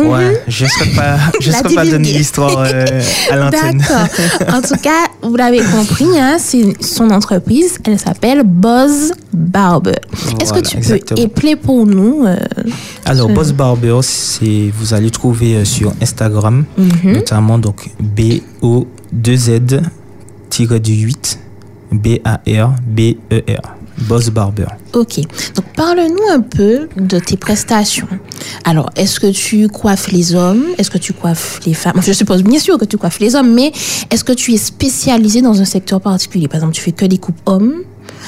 Ouais, 0.05 0.29
mhm. 0.31 0.37
je 0.47 0.63
ne 0.65 0.69
serais 0.69 0.89
pas, 0.95 1.17
je 1.39 1.51
serais 1.51 1.75
pas 1.75 1.85
donner 1.85 2.13
l'histoire 2.13 2.59
euh, 2.59 3.01
à 3.31 3.35
l'antenne. 3.35 3.77
D'accord. 3.77 4.55
En 4.55 4.61
tout 4.61 4.81
cas, 4.81 5.07
vous 5.21 5.35
l'avez 5.35 5.61
compris, 5.61 6.19
hein, 6.19 6.37
c'est 6.39 6.81
son 6.83 7.09
entreprise. 7.09 7.77
Elle 7.83 7.99
s'appelle 7.99 8.43
Buzz 8.43 9.13
Barber. 9.33 9.99
Est-ce 10.39 10.53
que 10.53 10.59
tu 10.59 10.77
peux 10.77 11.19
épeler 11.19 11.55
pour 11.55 11.85
nous 11.85 12.25
euh, 12.25 12.35
Alors, 13.05 13.29
Buzz 13.29 13.53
Barber, 13.53 13.99
c'est 14.01 14.71
vous 14.73 14.93
allez 14.93 15.09
trouver 15.09 15.55
euh, 15.55 15.65
sur 15.65 15.93
Instagram, 16.01 16.65
mhm. 16.77 17.13
notamment 17.13 17.57
donc 17.57 17.89
B 17.99 18.41
O 18.61 18.87
2 19.11 19.35
Z 19.35 19.81
du 20.67 20.93
8 20.93 21.39
B 21.91 22.07
A 22.23 22.41
R 22.45 22.75
B 22.85 23.15
E 23.31 23.41
R. 23.47 23.78
Boss 24.07 24.29
Barber. 24.29 24.67
Ok. 24.93 25.17
Donc, 25.55 25.65
parle-nous 25.75 26.31
un 26.31 26.39
peu 26.39 26.87
de 26.97 27.19
tes 27.19 27.37
prestations. 27.37 28.07
Alors, 28.63 28.89
est-ce 28.95 29.19
que 29.19 29.31
tu 29.31 29.67
coiffes 29.67 30.11
les 30.11 30.35
hommes? 30.35 30.63
Est-ce 30.77 30.89
que 30.89 30.97
tu 30.97 31.13
coiffes 31.13 31.59
les 31.65 31.73
femmes? 31.73 32.01
Je 32.01 32.11
suppose 32.13 32.43
bien 32.43 32.59
sûr 32.59 32.77
que 32.77 32.85
tu 32.85 32.97
coiffes 32.97 33.19
les 33.19 33.35
hommes, 33.35 33.53
mais 33.53 33.71
est-ce 34.09 34.23
que 34.23 34.33
tu 34.33 34.53
es 34.53 34.57
spécialisé 34.57 35.41
dans 35.41 35.59
un 35.61 35.65
secteur 35.65 36.01
particulier? 36.01 36.47
Par 36.47 36.55
exemple, 36.55 36.73
tu 36.73 36.81
fais 36.81 36.91
que 36.91 37.05
des 37.05 37.17
coupes 37.17 37.41
hommes 37.45 37.83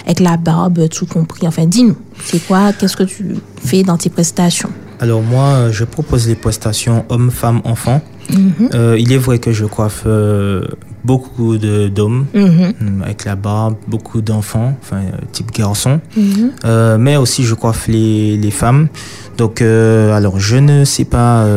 avec 0.06 0.20
la 0.20 0.38
barbe, 0.38 0.88
tout 0.90 1.06
compris. 1.06 1.48
Enfin, 1.48 1.66
dis-nous, 1.66 1.98
c'est 2.24 2.40
quoi? 2.46 2.74
Qu'est-ce 2.74 2.98
que 2.98 3.04
tu 3.04 3.36
fais 3.63 3.84
dans 3.84 3.98
tes 3.98 4.10
prestations? 4.10 4.70
Alors, 5.00 5.22
moi, 5.22 5.72
je 5.72 5.84
propose 5.84 6.28
les 6.28 6.36
prestations 6.36 7.06
hommes, 7.10 7.32
femmes, 7.32 7.62
enfants. 7.63 8.01
Mhm. 8.30 8.70
Euh, 8.74 8.98
il 9.00 9.12
est 9.12 9.18
vrai 9.18 9.40
que 9.40 9.51
je 9.51 9.66
coiffe 9.66 10.04
euh, 10.06 10.63
beaucoup 11.03 11.58
d'hommes 11.58 12.25
mhm. 12.34 12.74
mm, 12.79 13.01
avec 13.03 13.25
la 13.25 13.36
barbe, 13.36 13.75
beaucoup 13.88 14.22
d'enfants, 14.22 14.77
enfin 14.81 14.98
euh, 14.98 15.17
type 15.31 15.51
garçon, 15.51 16.00
mhm. 16.15 16.51
euh, 16.65 16.98
mais 16.98 17.17
aussi 17.17 17.43
je 17.43 17.55
coiffe 17.55 17.88
les, 17.88 18.38
les 18.38 18.51
femmes. 18.51 18.88
Donc, 19.38 19.62
euh, 19.62 20.15
alors 20.15 20.39
je 20.39 20.58
ne 20.58 20.86
sais 20.86 21.05
pas 21.05 21.48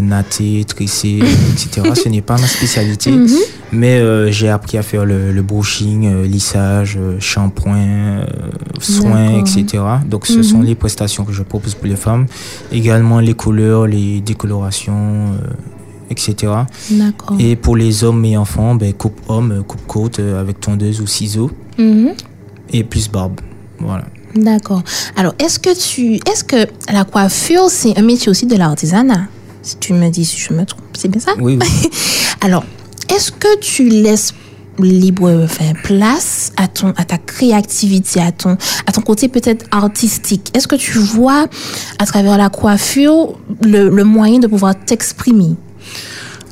natter, 0.00 0.64
tresser, 0.64 1.18
etc. 1.52 1.90
Ce 1.94 2.08
n'est 2.08 2.22
pas 2.22 2.38
ma 2.38 2.46
spécialité, 2.46 3.10
mhm. 3.10 3.28
mais 3.72 4.32
j'ai 4.32 4.48
appris 4.48 4.78
à 4.78 4.82
faire 4.82 5.04
le, 5.04 5.32
le 5.32 5.42
brushing, 5.42 6.22
lissage, 6.22 6.98
shampoing, 7.18 8.24
soins, 8.80 9.38
etc. 9.38 9.82
Donc, 10.08 10.26
ce 10.26 10.42
sont 10.42 10.62
les 10.62 10.74
prestations 10.74 11.24
que 11.24 11.32
je 11.32 11.42
propose 11.42 11.74
pour 11.74 11.86
les 11.86 11.96
femmes. 11.96 12.26
Également 12.72 13.20
les 13.20 13.34
couleurs, 13.34 13.86
les 13.86 14.20
décolorations 14.20 15.36
etc. 16.10 16.52
Et 17.38 17.56
pour 17.56 17.76
les 17.76 18.04
hommes 18.04 18.24
et 18.24 18.36
enfants, 18.36 18.74
ben, 18.74 18.92
coupe 18.92 19.20
homme, 19.28 19.64
coupe 19.66 19.86
côte 19.86 20.18
euh, 20.18 20.40
avec 20.40 20.60
tondeuse 20.60 21.00
ou 21.00 21.06
ciseaux. 21.06 21.50
Mhm. 21.78 22.14
Et 22.72 22.84
plus 22.84 23.08
barbe. 23.10 23.40
Voilà. 23.78 24.04
D'accord. 24.34 24.82
Alors, 25.16 25.34
est-ce 25.38 25.58
que 25.58 25.76
tu, 25.76 26.14
est-ce 26.30 26.44
que 26.44 26.66
la 26.92 27.04
coiffure, 27.04 27.70
c'est 27.70 27.98
un 27.98 28.02
métier 28.02 28.28
aussi 28.28 28.46
de 28.46 28.56
l'artisanat? 28.56 29.26
Si 29.62 29.76
tu 29.78 29.92
me 29.94 30.08
dis 30.10 30.24
si 30.24 30.38
je 30.38 30.52
me 30.52 30.64
trompe, 30.64 30.84
c'est 30.94 31.08
bien 31.08 31.20
ça? 31.20 31.32
Oui. 31.38 31.58
Alors, 32.40 32.64
est-ce 33.14 33.32
que 33.32 33.58
tu 33.60 33.88
laisses 33.88 34.34
libre 34.78 35.44
enfin, 35.44 35.72
place 35.84 36.52
à 36.58 36.68
ton 36.68 36.92
à 36.98 37.04
ta 37.04 37.16
créativité 37.16 38.20
à 38.20 38.30
ton 38.30 38.58
à 38.86 38.92
ton 38.92 39.00
côté 39.00 39.28
peut-être 39.28 39.64
artistique? 39.70 40.50
Est-ce 40.54 40.68
que 40.68 40.76
tu 40.76 40.98
vois 40.98 41.46
à 41.98 42.06
travers 42.06 42.36
la 42.36 42.50
coiffure 42.50 43.38
le, 43.62 43.88
le 43.88 44.04
moyen 44.04 44.38
de 44.38 44.46
pouvoir 44.46 44.74
t'exprimer? 44.76 45.56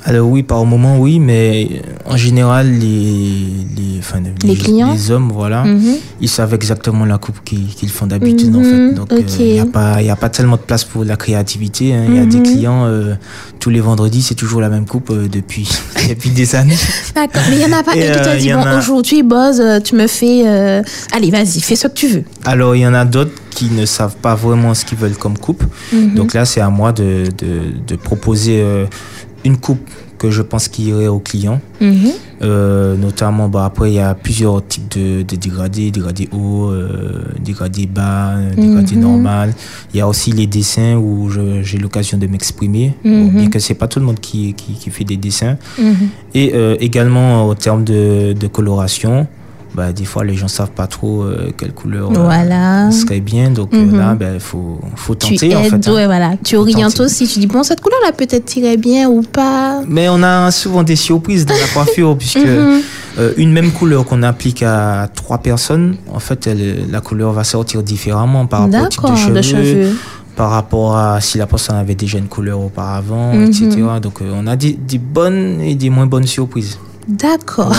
Alors 0.06 0.28
oui, 0.28 0.42
par 0.42 0.64
moment 0.66 0.98
oui, 0.98 1.18
mais 1.18 1.80
en 2.04 2.16
général 2.16 2.70
les 2.70 3.64
les, 3.74 3.98
enfin, 3.98 4.20
les, 4.44 4.54
clients, 4.54 4.92
les 4.92 5.10
hommes 5.10 5.30
voilà, 5.32 5.64
mhm. 5.64 5.96
ils 6.20 6.28
savent 6.28 6.52
exactement 6.52 7.06
la 7.06 7.16
coupe 7.16 7.42
qu'ils 7.42 7.88
font 7.88 8.06
d'habitude 8.06 8.54
en 8.54 8.62
fait. 8.62 8.76
Mhm, 8.76 8.94
Donc 8.94 9.08
il 9.38 9.46
n'y 9.46 9.60
euh, 9.60 9.62
a 9.62 9.66
pas 9.66 10.02
il 10.02 10.06
y 10.06 10.10
a 10.10 10.16
pas 10.16 10.28
tellement 10.28 10.56
de 10.56 10.62
place 10.62 10.84
pour 10.84 11.04
la 11.04 11.16
créativité. 11.16 11.94
Hein. 11.94 12.04
Il 12.08 12.16
y 12.16 12.18
a 12.18 12.26
des 12.26 12.36
mhm. 12.36 12.42
clients 12.42 12.84
euh, 12.84 13.14
tous 13.60 13.70
les 13.70 13.80
vendredis 13.80 14.20
c'est 14.20 14.34
toujours 14.34 14.60
la 14.60 14.68
même 14.68 14.84
coupe 14.84 15.08
euh, 15.08 15.26
depuis 15.26 15.70
depuis 16.08 16.30
des 16.30 16.54
années. 16.54 16.76
D'accord, 17.14 17.42
mais 17.48 17.56
il 17.56 17.62
y 17.62 17.74
en 17.74 17.78
a 17.78 17.82
pas 17.82 17.92
qui 17.92 18.00
te 18.00 18.38
dit 18.38 18.52
bon 18.52 18.76
aujourd'hui 18.76 19.22
Boz 19.22 19.62
tu 19.84 19.94
me 19.94 20.06
fais 20.06 20.46
allez 21.12 21.30
vas-y 21.30 21.60
fais 21.62 21.76
ce 21.76 21.88
que 21.88 21.94
tu 21.94 22.08
veux. 22.08 22.24
Alors 22.44 22.76
il 22.76 22.82
y 22.82 22.86
en 22.86 22.94
a 22.94 23.06
d'autres 23.06 23.32
qui 23.48 23.70
ne 23.70 23.86
savent 23.86 24.16
pas 24.16 24.34
vraiment 24.34 24.74
ce 24.74 24.84
qu'ils 24.84 24.98
veulent 24.98 25.16
comme 25.16 25.38
coupe. 25.38 25.64
Donc 26.14 26.34
là 26.34 26.44
c'est 26.44 26.60
à 26.60 26.68
moi 26.68 26.92
de 26.92 27.24
de, 27.38 27.72
de 27.86 27.96
proposer 27.96 28.62
une 29.44 29.58
coupe 29.58 29.90
que 30.18 30.30
je 30.30 30.42
pense 30.42 30.68
qui 30.68 30.84
irait 30.84 31.08
aux 31.08 31.18
clients. 31.18 31.60
Mhm. 31.80 32.10
Euh, 32.42 32.96
notamment, 32.96 33.48
bah, 33.48 33.64
après, 33.64 33.90
il 33.90 33.94
y 33.94 34.00
a 34.00 34.14
plusieurs 34.14 34.66
types 34.66 34.96
de, 34.96 35.22
de 35.22 35.36
dégradés, 35.36 35.90
dégradés 35.90 36.28
hauts, 36.32 36.70
euh, 36.70 37.22
dégradés 37.42 37.86
bas, 37.86 38.36
euh, 38.36 38.54
dégradés 38.54 38.96
mhm. 38.96 39.02
normal. 39.02 39.54
Il 39.92 39.98
y 39.98 40.00
a 40.00 40.08
aussi 40.08 40.32
les 40.32 40.46
dessins 40.46 40.96
où 40.96 41.30
j'ai 41.62 41.78
l'occasion 41.78 42.18
de 42.18 42.26
m'exprimer, 42.26 42.94
mhm. 43.04 43.30
bien 43.30 43.50
que 43.50 43.58
c'est 43.58 43.74
pas 43.74 43.88
tout 43.88 43.98
le 43.98 44.06
monde 44.06 44.20
qui, 44.20 44.54
qui, 44.54 44.74
qui 44.74 44.90
fait 44.90 45.04
des 45.04 45.16
dessins. 45.16 45.56
Et 46.34 46.52
euh, 46.54 46.76
également, 46.80 47.46
au 47.46 47.54
terme 47.54 47.84
de, 47.84 48.32
de 48.32 48.46
coloration, 48.46 49.26
bah, 49.74 49.92
des 49.92 50.04
fois 50.04 50.24
les 50.24 50.36
gens 50.36 50.46
savent 50.46 50.70
pas 50.70 50.86
trop 50.86 51.22
euh, 51.22 51.50
quelle 51.56 51.72
couleur 51.72 52.10
euh, 52.14 52.90
serait 52.92 53.20
bien 53.20 53.50
donc 53.50 53.74
euh, 53.74 53.84
mhm. 53.84 53.98
là 53.98 54.14
ben 54.14 54.38
faut 54.38 54.78
faut 54.94 55.16
tenter 55.16 55.48
tu 55.48 55.56
en 55.56 55.64
fait 55.64 55.88
hein. 55.88 55.94
ouais, 55.94 56.06
voilà 56.06 56.34
tu 56.44 56.54
orientes 56.54 57.00
aussi 57.00 57.26
tu 57.26 57.40
dis 57.40 57.48
bon 57.48 57.64
cette 57.64 57.80
couleur 57.80 57.98
là 58.04 58.12
peut-être 58.12 58.56
irait 58.56 58.76
bien 58.76 59.08
ou 59.08 59.22
pas 59.22 59.82
mais 59.88 60.08
on 60.08 60.22
a 60.22 60.52
souvent 60.52 60.84
des 60.84 60.94
surprises 60.94 61.44
dans 61.44 61.54
la 61.54 61.66
coiffure 61.66 62.16
puisque 62.18 62.38
mhm. 62.38 62.82
une 63.36 63.50
même 63.50 63.72
couleur 63.72 64.04
qu'on 64.04 64.22
applique 64.22 64.62
à 64.62 65.08
trois 65.12 65.38
personnes 65.38 65.96
en 66.12 66.20
fait 66.20 66.48
la 66.88 67.00
couleur 67.00 67.32
va 67.32 67.42
sortir 67.42 67.82
différemment 67.82 68.46
par 68.46 68.70
rapport 68.70 68.84
au 68.84 69.14
type 69.14 69.32
de 69.32 69.42
cheveux, 69.42 69.96
par 70.36 70.50
rapport 70.50 70.96
à 70.96 71.20
si 71.20 71.38
la 71.38 71.46
personne 71.46 71.76
avait 71.76 71.94
déjà 71.94 72.18
une 72.18 72.28
couleur 72.28 72.60
auparavant, 72.60 73.34
mhm. 73.34 73.44
etc. 73.44 73.70
Donc 74.00 74.20
on 74.20 74.46
a 74.46 74.56
des, 74.56 74.72
des 74.72 74.98
bonnes 74.98 75.60
et 75.60 75.74
des 75.74 75.90
moins 75.90 76.06
bonnes 76.06 76.26
surprises. 76.26 76.78
D'accord. 77.08 77.74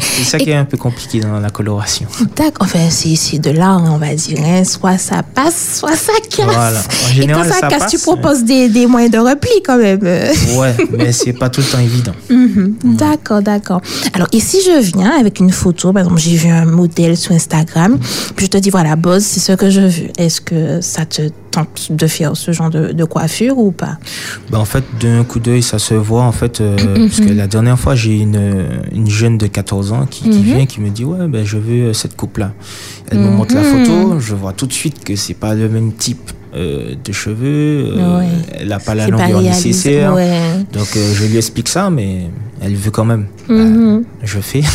C'est 0.00 0.24
ça 0.24 0.38
qui 0.38 0.50
est 0.50 0.54
un 0.54 0.64
peu 0.64 0.76
compliqué 0.76 1.20
dans 1.20 1.38
la 1.38 1.50
coloration. 1.50 2.06
D'accord. 2.36 2.66
Enfin, 2.66 2.88
c'est 2.90 3.38
de 3.38 3.50
l'art, 3.50 3.82
on 3.84 3.98
va 3.98 4.14
dire. 4.14 4.38
Hein. 4.44 4.64
Soit 4.64 4.98
ça 4.98 5.22
passe, 5.22 5.78
soit 5.78 5.96
ça 5.96 6.12
casse. 6.28 6.46
Voilà. 6.46 6.80
En 6.80 7.12
général, 7.12 7.46
et 7.46 7.50
quand 7.50 7.60
ça, 7.60 7.68
casse, 7.68 7.90
tu 7.90 7.98
proposes 7.98 8.44
des, 8.44 8.68
des, 8.68 8.86
moyens 8.86 9.12
de 9.12 9.18
repli 9.18 9.50
quand 9.64 9.78
même. 9.78 10.00
Ouais, 10.56 10.74
mais 10.92 11.12
c'est 11.12 11.32
pas 11.32 11.48
tout 11.48 11.60
le 11.60 11.66
temps 11.66 11.78
évident. 11.78 12.12
Mhm. 12.28 12.74
D'accord, 12.84 13.42
d'accord. 13.42 13.80
Alors, 14.14 14.28
si 14.32 14.58
je 14.62 14.80
viens 14.80 15.10
avec 15.18 15.40
une 15.40 15.50
photo, 15.50 15.92
par 15.92 16.02
exemple, 16.02 16.20
j'ai 16.20 16.36
vu 16.36 16.48
un 16.48 16.64
modèle 16.64 17.16
sur 17.16 17.32
Instagram, 17.32 17.98
puis 18.36 18.46
je 18.46 18.50
te 18.50 18.58
dis, 18.58 18.70
voilà, 18.70 18.96
Boss, 18.96 19.22
c'est 19.22 19.40
ce 19.40 19.52
que 19.52 19.70
je 19.70 19.80
veux. 19.80 20.08
Est-ce 20.16 20.40
que 20.40 20.80
ça 20.80 21.04
te 21.04 21.22
tente 21.50 21.88
de 21.90 22.06
faire 22.06 22.36
ce 22.36 22.52
genre 22.52 22.70
de, 22.70 22.92
de 22.92 23.04
coiffure 23.04 23.58
ou 23.58 23.70
pas? 23.72 23.98
Ben, 24.50 24.58
En 24.58 24.64
fait, 24.64 24.84
d'un 25.00 25.24
coup 25.24 25.40
d'œil, 25.40 25.62
ça 25.62 25.78
se 25.78 25.94
voit, 25.94 26.22
en 26.22 26.32
fait, 26.32 26.60
euh, 26.60 26.76
parce 27.08 27.20
que 27.20 27.32
la 27.32 27.46
dernière 27.46 27.78
fois, 27.78 27.94
j'ai 27.94 28.18
une 28.18 28.40
une 28.92 29.10
jeune 29.10 29.38
de 29.38 29.46
14 29.46 29.92
ans 29.92 30.06
qui, 30.06 30.28
mhm. 30.28 30.42
vient 30.42 30.66
qui 30.66 30.80
me 30.80 30.90
dit 30.90 31.04
ouais 31.04 31.26
ben 31.28 31.44
je 31.44 31.56
veux 31.56 31.88
euh, 31.88 31.92
cette 31.92 32.16
coupe 32.16 32.38
là 32.38 32.52
elle 33.10 33.18
me 33.18 33.30
montre 33.30 33.54
la 33.54 33.62
mhm. 33.62 33.86
photo 33.86 34.20
je 34.20 34.34
vois 34.34 34.52
tout 34.52 34.66
de 34.66 34.72
suite 34.72 35.04
que 35.04 35.16
c'est 35.16 35.34
pas 35.34 35.54
le 35.54 35.68
même 35.68 35.92
type 35.92 36.30
euh, 36.54 36.94
de 37.02 37.12
cheveux 37.12 37.94
euh, 37.96 38.22
elle 38.54 38.68
n'a 38.68 38.80
pas 38.80 38.94
la 38.94 39.08
longueur 39.08 39.40
nécessaire. 39.40 40.14
donc 40.72 40.88
je 40.94 41.24
lui 41.24 41.36
explique 41.36 41.68
ça 41.68 41.90
mais 41.90 42.28
elle 42.62 42.74
veut 42.74 42.90
quand 42.90 43.06
même. 43.06 43.26
Bah, 43.48 44.04
je 44.22 44.38
fais. 44.40 44.62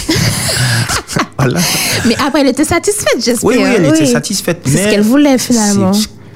Voilà. 1.38 1.60
Mais 2.08 2.16
après 2.26 2.42
elle 2.42 2.48
était 2.48 2.64
satisfaite 2.64 3.18
j'espère. 3.24 3.44
Oui 3.50 3.56
oui 3.60 3.70
elle 3.78 3.86
était 3.86 4.06
satisfaite 4.06 4.62
c'est 4.66 4.86
ce 4.86 4.90
qu'elle 4.90 5.02
voulait 5.02 5.38
finalement 5.38 5.92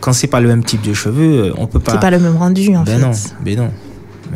quand 0.09 0.13
c'est 0.13 0.27
pas 0.27 0.39
le 0.39 0.47
même 0.47 0.63
type 0.63 0.81
de 0.81 0.93
cheveux 0.93 1.53
on 1.57 1.67
peut 1.67 1.79
pas 1.79 1.93
c'est 1.93 1.99
pas 1.99 2.09
le 2.09 2.19
même 2.19 2.35
rendu 2.35 2.75
en 2.75 2.83
ben 2.83 2.97
fait 2.97 3.05
non 3.05 3.11
ben 3.43 3.57
non 3.57 3.71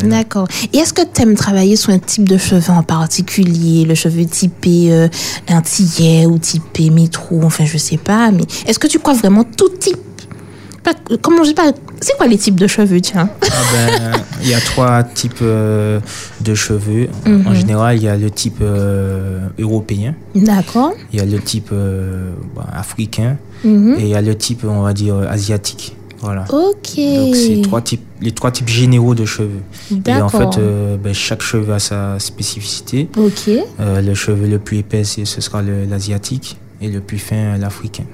D'accord. 0.02 0.48
Et 0.74 0.78
est-ce 0.78 0.92
que 0.92 1.04
tu 1.04 1.22
aimes 1.22 1.36
travailler 1.36 1.76
sur 1.76 1.92
un 1.92 2.00
type 2.00 2.28
de 2.28 2.38
cheveux 2.38 2.72
en 2.72 2.82
particulier, 2.82 3.86
le 3.86 3.94
cheveu 3.94 4.26
typé 4.26 4.92
euh, 4.92 5.08
antillais 5.50 6.26
ou 6.26 6.40
typé 6.40 6.90
métro, 6.90 7.42
enfin 7.44 7.66
je 7.66 7.78
sais 7.78 7.98
pas, 7.98 8.32
mais 8.32 8.42
est-ce 8.66 8.80
que 8.80 8.88
tu 8.88 8.98
crois 8.98 9.14
vraiment 9.14 9.44
tout 9.44 9.70
type 9.70 10.00
Comment 11.22 11.44
je 11.44 11.50
sais 11.50 11.54
pas, 11.54 11.72
c'est 12.02 12.18
quoi 12.18 12.28
les 12.28 12.38
types 12.38 12.60
de 12.60 12.68
cheveux, 12.68 13.00
tiens 13.02 13.30
ah 13.42 13.48
ben, 13.72 14.12
Il 14.42 14.50
y 14.50 14.54
a 14.54 14.60
trois 14.60 15.04
types 15.04 15.42
euh, 15.42 16.00
de 16.42 16.56
cheveux. 16.56 17.08
En 17.26 17.30
mhm. 17.30 17.56
général, 17.56 17.98
il 17.98 18.04
y 18.04 18.08
a 18.08 18.18
le 18.18 18.30
type 18.30 18.60
euh, 18.62 19.48
européen. 19.60 20.16
D'accord. 20.36 20.94
Il 21.12 21.20
y 21.20 21.22
a 21.22 21.26
le 21.26 21.40
type 21.40 21.72
bah, 22.56 22.68
africain. 22.74 23.38
Mhm. 23.64 23.96
Et 24.00 24.02
il 24.02 24.10
y 24.10 24.16
a 24.16 24.22
le 24.22 24.36
type, 24.36 24.64
on 24.66 24.82
va 24.82 24.94
dire, 24.94 25.16
asiatique. 25.30 25.96
Voilà. 26.24 26.46
Ok. 26.50 26.96
Donc, 26.96 27.36
c'est 27.36 27.62
trois 27.64 27.82
types, 27.82 28.02
les 28.22 28.32
trois 28.32 28.50
types 28.50 28.70
généraux 28.70 29.14
de 29.14 29.26
cheveux. 29.26 29.62
Et 30.08 30.14
en 30.14 30.30
fait, 30.30 30.58
euh, 30.58 30.96
ben, 30.96 31.14
chaque 31.14 31.42
cheveu 31.42 31.74
a 31.74 31.80
sa 31.80 32.18
spécificité. 32.18 33.10
Ok. 33.18 33.50
Euh, 33.80 34.02
le 34.02 34.14
cheveu 34.16 34.48
le 34.48 34.58
plus 34.58 34.78
épais, 34.78 35.04
ce 35.04 35.26
sera 35.26 35.62
le- 35.62 35.84
l'asiatique. 35.84 36.58
Et 36.82 36.88
le 36.90 37.02
plus 37.02 37.18
fin, 37.18 37.58
l'africain. 37.58 38.06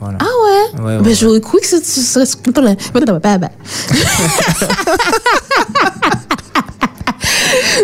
Voilà. 0.00 0.18
Ah 0.20 0.24
ouais? 0.24 0.80
Ouais, 0.80 0.96
ouais, 0.98 1.02
Ben. 1.02 1.14
J'aurais 1.14 1.40
cru 1.40 1.58
que 1.60 1.66
ce 1.66 1.78
ce 1.82 2.00
serait. 2.02 2.26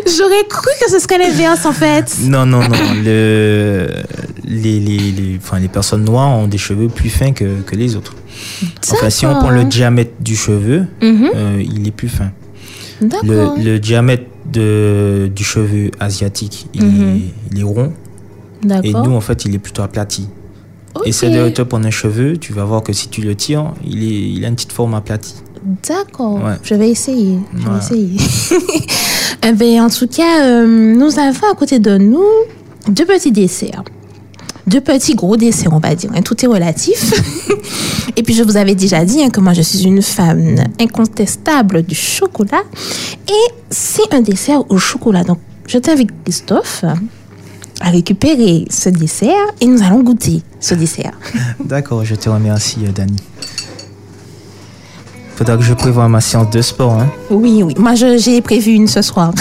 J'aurais 0.06 0.44
cru 0.48 0.68
que 0.82 0.90
ce 0.90 0.98
serait 0.98 1.18
l'inverse 1.18 1.64
en 1.66 1.72
fait. 1.72 2.16
Non, 2.22 2.44
non, 2.46 2.60
non. 2.60 2.76
le, 3.04 3.88
les, 4.44 4.78
les, 4.80 4.98
les, 5.12 5.38
enfin, 5.42 5.58
les 5.58 5.68
personnes 5.68 6.04
noires 6.04 6.28
ont 6.30 6.46
des 6.46 6.58
cheveux 6.58 6.88
plus 6.88 7.08
fins 7.10 7.32
que, 7.32 7.60
que 7.62 7.74
les 7.74 7.96
autres. 7.96 8.14
Enfin, 8.92 9.10
si 9.10 9.26
on 9.26 9.34
prend 9.34 9.50
le 9.50 9.64
diamètre 9.64 10.12
du 10.20 10.36
cheveu, 10.36 10.86
Mhm. 11.02 11.30
euh, 11.34 11.62
il 11.64 11.86
est 11.88 11.92
plus 11.92 12.08
fin. 12.08 12.30
Le, 13.00 13.08
D'accord. 13.08 13.56
le 13.58 13.78
diamètre 13.78 14.24
de, 14.52 15.30
du 15.34 15.42
cheveu 15.44 15.90
asiatique, 16.00 16.66
il, 16.74 16.84
Mhm. 16.84 17.16
est, 17.16 17.20
il 17.52 17.60
est 17.60 17.64
rond. 17.64 17.92
Et 18.82 18.92
nous, 18.92 19.12
en 19.14 19.20
fait, 19.20 19.44
il 19.44 19.54
est 19.54 19.58
plutôt 19.58 19.82
aplati. 19.82 20.28
Ok. 20.94 21.06
Essaie 21.06 21.30
de 21.30 21.48
te 21.48 21.62
prendre 21.62 21.86
un 21.86 21.90
cheveu, 21.90 22.36
tu 22.36 22.52
vas 22.52 22.64
voir 22.64 22.82
que 22.82 22.92
si 22.92 23.08
tu 23.08 23.20
le 23.22 23.34
tires, 23.34 23.72
il, 23.86 24.02
est, 24.02 24.30
il 24.36 24.44
a 24.44 24.48
une 24.48 24.54
petite 24.54 24.72
forme 24.72 24.94
aplatie. 24.94 25.34
D'accord. 25.88 26.34
Ouais. 26.44 26.54
Je 26.62 26.74
vais 26.74 26.90
essayer. 26.90 27.38
Je 27.56 27.68
vais 27.68 27.78
essayer. 27.78 28.16
Eh 29.46 29.52
ben, 29.52 29.82
en 29.82 29.90
tout 29.90 30.06
cas, 30.06 30.42
euh, 30.46 30.94
nous 30.96 31.18
avons 31.18 31.50
à 31.52 31.54
côté 31.54 31.78
de 31.78 31.98
nous 31.98 32.24
deux 32.88 33.04
petits 33.04 33.30
desserts. 33.32 33.82
Deux 34.66 34.80
petits 34.80 35.14
gros 35.14 35.36
desserts, 35.36 35.72
on 35.74 35.80
va 35.80 35.94
dire. 35.94 36.10
hein. 36.14 36.22
Tout 36.22 36.42
est 36.42 36.48
relatif. 36.48 37.12
Et 38.16 38.22
puis, 38.22 38.32
je 38.32 38.42
vous 38.42 38.56
avais 38.56 38.74
déjà 38.74 39.04
dit 39.04 39.22
hein, 39.22 39.28
que 39.28 39.40
moi, 39.40 39.52
je 39.52 39.60
suis 39.60 39.82
une 39.84 40.00
fan 40.00 40.64
incontestable 40.80 41.82
du 41.82 41.94
chocolat. 41.94 42.62
Et 43.28 43.52
c'est 43.68 44.14
un 44.14 44.22
dessert 44.22 44.62
au 44.70 44.78
chocolat. 44.78 45.24
Donc, 45.24 45.40
je 45.66 45.76
t'invite, 45.76 46.08
Christophe, 46.24 46.84
à 47.84 47.90
récupérer 47.90 48.64
ce 48.70 48.88
dessert 48.88 49.46
et 49.60 49.66
nous 49.66 49.82
allons 49.82 50.02
goûter 50.02 50.42
ce 50.58 50.74
dessert. 50.82 51.12
D'accord, 51.62 52.04
je 52.04 52.14
te 52.14 52.28
remercie, 52.30 52.78
euh, 52.84 52.90
Dani. 52.92 53.16
Faudra 55.36 55.56
que 55.56 55.62
je 55.64 55.74
prévoie 55.74 56.08
ma 56.08 56.20
séance 56.20 56.48
de 56.50 56.62
sport. 56.62 56.92
Hein. 56.92 57.08
Oui, 57.28 57.62
oui. 57.64 57.74
Moi, 57.76 57.94
j'ai 57.94 58.40
prévu 58.40 58.70
une 58.70 58.86
ce 58.86 59.02
soir. 59.02 59.32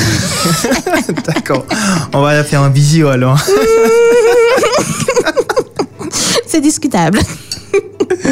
D'accord. 1.28 1.66
On 2.14 2.22
va 2.22 2.34
la 2.34 2.44
faire 2.44 2.62
en 2.64 2.70
visio 2.70 3.10
alors. 3.10 3.40
C'est 6.48 6.62
discutable. 6.62 7.20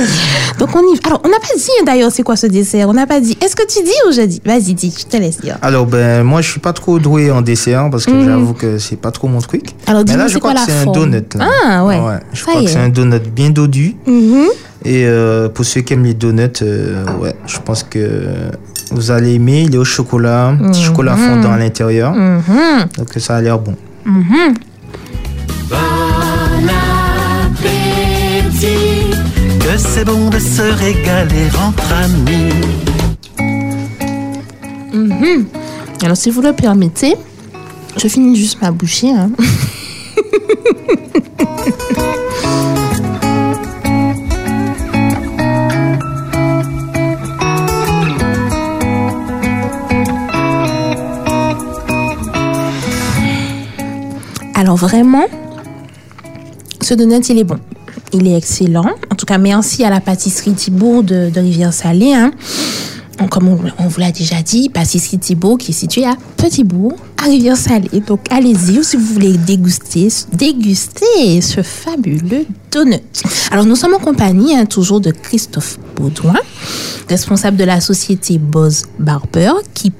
Donc 0.59 0.75
on 0.75 0.79
y 0.79 0.95
va. 0.95 0.99
Alors 1.07 1.21
on 1.25 1.29
n'a 1.29 1.39
pas 1.39 1.47
dit 1.55 1.67
hein, 1.79 1.83
d'ailleurs 1.85 2.11
c'est 2.11 2.23
quoi 2.23 2.35
ce 2.35 2.47
dessert? 2.47 2.87
On 2.89 2.93
n'a 2.93 3.07
pas 3.07 3.19
dit. 3.19 3.37
Est-ce 3.41 3.55
que 3.55 3.65
tu 3.67 3.83
dis 3.83 3.91
ou 4.07 4.11
je 4.11 4.21
dis? 4.21 4.41
Vas-y 4.45 4.73
dis, 4.73 4.93
je 4.97 5.05
te 5.05 5.17
laisse 5.17 5.39
dire. 5.41 5.57
Alors, 5.61 5.85
ben, 5.85 6.23
moi, 6.23 6.41
je 6.41 6.49
suis 6.49 6.59
pas 6.59 6.73
trop 6.73 6.99
doué 6.99 7.31
en 7.31 7.41
dessert 7.41 7.89
parce 7.91 8.05
que 8.05 8.23
j'avoue 8.23 8.53
que 8.53 8.77
c'est 8.77 8.95
pas 8.95 9.11
trop 9.11 9.27
mon 9.27 9.39
truc. 9.39 9.71
Alors 9.87 10.01
Mais 10.01 10.05
dis-moi 10.05 10.23
là, 10.23 10.27
je 10.27 10.33
c'est 10.33 10.39
crois 10.39 10.53
quoi 10.53 10.65
que 10.65 10.71
c'est 10.71 10.77
un 10.87 10.91
donut. 10.91 11.33
Là. 11.35 11.47
Ah 11.65 11.85
ouais. 11.85 11.97
je 12.33 12.39
Ça 12.39 12.45
crois 12.51 12.61
que 12.61 12.67
est. 12.67 12.71
c'est 12.71 12.79
un 12.79 12.89
donut 12.89 13.19
bien 13.33 13.49
dodu. 13.49 13.95
Mhm. 14.05 14.45
Et 14.83 15.05
euh, 15.05 15.47
pour 15.49 15.63
ceux 15.65 15.81
qui 15.81 15.93
aiment 15.93 16.03
les 16.05 16.13
donuts, 16.15 16.49
euh, 16.63 17.05
ouais, 17.19 17.35
je 17.45 17.57
pense 17.59 17.83
que 17.83 18.27
vous 18.91 19.11
allez 19.11 19.35
aimer. 19.35 19.63
Il 19.67 19.75
est 19.75 19.77
au 19.77 19.85
chocolat, 19.85 20.55
petit 20.71 20.81
chocolat 20.83 21.15
fondant 21.15 21.51
à 21.51 21.57
l'intérieur. 21.57 22.13
Mhm. 22.13 22.41
Donc 22.97 23.07
ça 23.17 23.35
a 23.35 23.41
l'air 23.41 23.59
bon. 23.59 23.75
C'est 29.77 30.05
bon 30.05 30.29
de 30.29 30.39
se 30.39 30.61
régaler 30.61 31.47
entre 31.59 31.93
amis. 31.93 32.53
Alors 36.03 36.17
si 36.17 36.29
vous 36.29 36.41
le 36.41 36.53
permettez, 36.53 37.15
je 37.97 38.07
finis 38.07 38.35
juste 38.35 38.61
ma 38.61 38.71
bouchée. 38.71 39.11
hein. 39.11 39.31
Alors 54.55 54.75
vraiment, 54.75 55.25
ce 56.81 56.93
donut, 56.93 57.27
il 57.29 57.39
est 57.39 57.43
bon. 57.43 57.57
Il 58.13 58.27
est 58.27 58.37
excellent. 58.37 58.91
En 59.21 59.23
tout 59.23 59.33
cas, 59.33 59.37
merci 59.37 59.83
à 59.83 59.91
la 59.91 60.01
pâtisserie 60.01 60.53
Thibault 60.53 61.03
de, 61.03 61.29
Rivière-Salée. 61.35 62.11
hein. 62.11 62.31
Comme 63.29 63.49
on, 63.49 63.55
vous 63.55 63.99
l'a 63.99 64.11
déjà 64.11 64.41
dit, 64.41 64.67
pâtisserie 64.69 65.19
Thibault 65.19 65.57
qui 65.57 65.69
est 65.69 65.75
située 65.75 66.05
à 66.05 66.15
Petit-Bourg, 66.37 66.95
à 67.23 67.25
Rivière-Salée. 67.25 68.01
Donc 68.07 68.21
allez-y 68.31 68.83
si 68.83 68.97
vous 68.97 69.05
voulez 69.13 69.37
déguster, 69.37 70.07
déguster 70.33 71.39
ce 71.39 71.61
fabuleux 71.61 72.47
donut. 72.71 72.97
Alors 73.51 73.65
nous 73.65 73.75
sommes 73.75 73.93
en 73.93 73.99
compagnie 73.99 74.55
hein, 74.55 74.65
toujours 74.65 74.99
de 74.99 75.11
Christophe 75.11 75.77
Baudouin, 75.95 76.33
responsable 77.07 77.57
de 77.57 77.65
la 77.65 77.79
société 77.79 78.39
Boz 78.39 78.85
Barber, 78.97 79.51
qui 79.75 79.91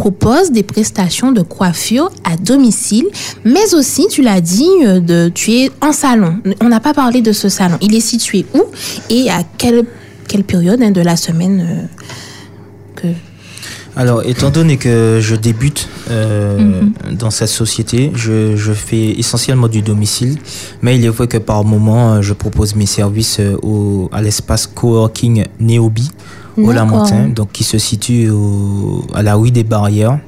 propose 0.00 0.50
des 0.50 0.62
prestations 0.62 1.30
de 1.30 1.42
coiffure 1.42 2.10
à 2.24 2.34
domicile, 2.38 3.04
mais 3.44 3.74
aussi, 3.74 4.06
tu 4.08 4.22
l'as 4.22 4.40
dit, 4.40 4.70
euh, 4.86 4.98
de, 4.98 5.30
tu 5.34 5.52
es 5.52 5.70
en 5.82 5.92
salon. 5.92 6.36
On 6.62 6.70
n'a 6.70 6.80
pas 6.80 6.94
parlé 6.94 7.20
de 7.20 7.32
ce 7.32 7.50
salon. 7.50 7.76
Il 7.82 7.94
est 7.94 8.00
situé 8.00 8.46
où 8.54 8.62
et 9.10 9.28
à 9.28 9.42
quelle, 9.58 9.84
quelle 10.26 10.44
période 10.44 10.80
hein, 10.82 10.90
de 10.90 11.02
la 11.02 11.16
semaine 11.16 11.60
euh, 11.60 11.82
que... 12.96 13.08
Alors, 13.94 14.22
étant 14.24 14.48
donné 14.48 14.78
que 14.78 15.18
je 15.20 15.36
débute 15.36 15.86
euh, 16.10 16.80
dans 17.12 17.30
cette 17.30 17.48
société, 17.48 18.10
je, 18.14 18.56
je 18.56 18.72
fais 18.72 19.18
essentiellement 19.18 19.68
du 19.68 19.82
domicile, 19.82 20.38
mais 20.80 20.96
il 20.96 21.04
est 21.04 21.10
vrai 21.10 21.26
que 21.26 21.36
par 21.36 21.62
moment, 21.64 22.22
je 22.22 22.32
propose 22.32 22.74
mes 22.74 22.86
services 22.86 23.38
au, 23.62 24.08
à 24.12 24.22
l'espace 24.22 24.66
coworking 24.66 25.44
Neobi 25.58 26.10
Lamentin, 26.72 27.28
donc 27.28 27.52
qui 27.52 27.64
se 27.64 27.78
situe 27.78 28.30
au- 28.30 29.04
à 29.14 29.22
la 29.22 29.34
rue 29.34 29.50
des 29.50 29.64
Barrières. 29.64 30.18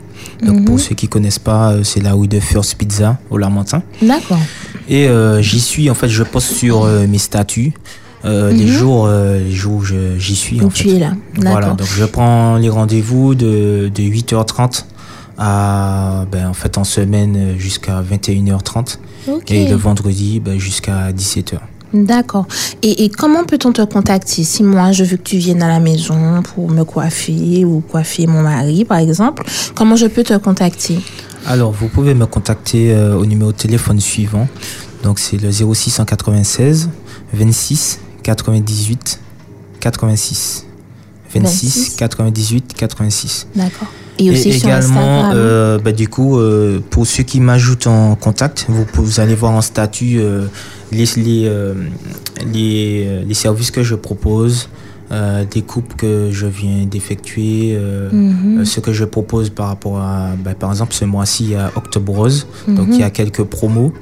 Donc, 0.44 0.64
pour 0.64 0.78
ceux 0.80 0.94
qui 0.94 1.08
connaissent 1.08 1.38
pas, 1.38 1.72
euh, 1.72 1.82
c'est 1.84 2.00
la 2.00 2.12
rue 2.14 2.28
de 2.28 2.38
First 2.40 2.76
Pizza 2.76 3.18
au 3.30 3.38
Lamentin. 3.38 3.82
D'accord. 4.00 4.38
Et 4.88 5.08
euh, 5.08 5.40
j'y 5.42 5.60
suis, 5.60 5.90
en 5.90 5.94
fait, 5.94 6.08
je 6.08 6.22
poste 6.22 6.52
sur 6.52 6.84
euh, 6.84 7.06
mes 7.06 7.18
statuts 7.18 7.72
euh, 8.24 8.52
les 8.52 8.68
jours, 8.68 9.06
euh, 9.08 9.40
les 9.40 9.50
jours 9.52 9.74
où 9.78 9.82
je- 9.82 10.16
j'y 10.18 10.36
suis. 10.36 10.60
en 10.62 10.70
fait. 10.70 10.84
tu 10.84 10.90
es 10.90 10.98
là. 11.00 11.12
Voilà, 11.36 11.70
donc 11.70 11.86
je 11.88 12.04
prends 12.04 12.56
les 12.56 12.68
rendez-vous 12.68 13.34
de, 13.34 13.90
de 13.92 14.02
8h30 14.02 14.84
à, 15.38 16.24
ben, 16.30 16.48
en 16.48 16.54
fait, 16.54 16.78
en 16.78 16.84
semaine 16.84 17.34
euh, 17.36 17.58
jusqu'à 17.58 18.00
21h30 18.02 18.98
Ok. 19.28 19.50
et 19.50 19.68
le 19.68 19.74
vendredi 19.76 20.40
ben, 20.40 20.58
jusqu'à 20.58 21.10
17h. 21.12 21.54
D'accord. 21.92 22.46
Et, 22.82 23.04
et 23.04 23.08
comment 23.08 23.44
peut-on 23.44 23.72
te 23.72 23.82
contacter 23.82 24.44
si 24.44 24.62
moi 24.62 24.92
je 24.92 25.04
veux 25.04 25.16
que 25.16 25.22
tu 25.22 25.36
viennes 25.36 25.62
à 25.62 25.68
la 25.68 25.80
maison 25.80 26.42
pour 26.42 26.70
me 26.70 26.84
coiffer 26.84 27.64
ou 27.64 27.80
coiffer 27.80 28.26
mon 28.26 28.42
mari 28.42 28.84
par 28.84 28.98
exemple? 28.98 29.44
Comment 29.74 29.96
je 29.96 30.06
peux 30.06 30.22
te 30.24 30.36
contacter? 30.38 30.98
Alors, 31.46 31.72
vous 31.72 31.88
pouvez 31.88 32.14
me 32.14 32.26
contacter 32.26 32.94
euh, 32.94 33.16
au 33.16 33.26
numéro 33.26 33.50
de 33.52 33.56
téléphone 33.56 34.00
suivant. 34.00 34.48
Donc, 35.02 35.18
c'est 35.18 35.36
le 35.38 35.50
0696 35.50 36.88
26 37.32 37.98
98 38.22 39.20
86. 39.80 40.66
26 41.34 41.72
26. 41.90 41.96
98 41.96 42.74
86. 42.76 43.46
D'accord. 43.56 43.88
Et 44.18 44.30
aussi 44.30 44.50
Et 44.50 44.52
sur 44.52 44.68
également, 44.68 45.20
Instagram. 45.24 45.32
euh, 45.34 45.78
bah, 45.78 45.92
du 45.92 46.06
coup, 46.08 46.38
euh, 46.38 46.80
pour 46.90 47.06
ceux 47.06 47.22
qui 47.22 47.40
m'ajoutent 47.40 47.86
en 47.86 48.14
contact, 48.14 48.66
vous, 48.68 49.20
allez 49.20 49.34
voir 49.34 49.52
en 49.52 49.60
statut 49.62 50.18
euh, 50.20 50.44
les, 50.92 51.06
les, 51.16 51.50
les, 52.52 53.22
les 53.26 53.34
services 53.34 53.70
que 53.70 53.82
je 53.82 53.94
propose, 53.94 54.68
des 55.50 55.60
coupes 55.62 55.94
que 55.96 56.28
je 56.30 56.46
viens 56.46 56.84
d'effectuer, 56.86 57.78
Mhm. 58.12 58.64
ce 58.64 58.80
que 58.80 58.92
je 58.92 59.04
propose 59.04 59.50
par 59.50 59.66
rapport 59.68 59.98
à, 59.98 60.30
bah, 60.42 60.54
par 60.58 60.70
exemple, 60.70 60.94
ce 60.94 61.04
mois-ci, 61.04 61.54
a 61.54 61.70
Octobre 61.76 62.14
Rose, 62.14 62.46
donc 62.68 62.88
Mhm. 62.88 62.94
il 62.94 63.00
y 63.00 63.04
a 63.04 63.10
quelques 63.10 63.42
promos. 63.44 63.92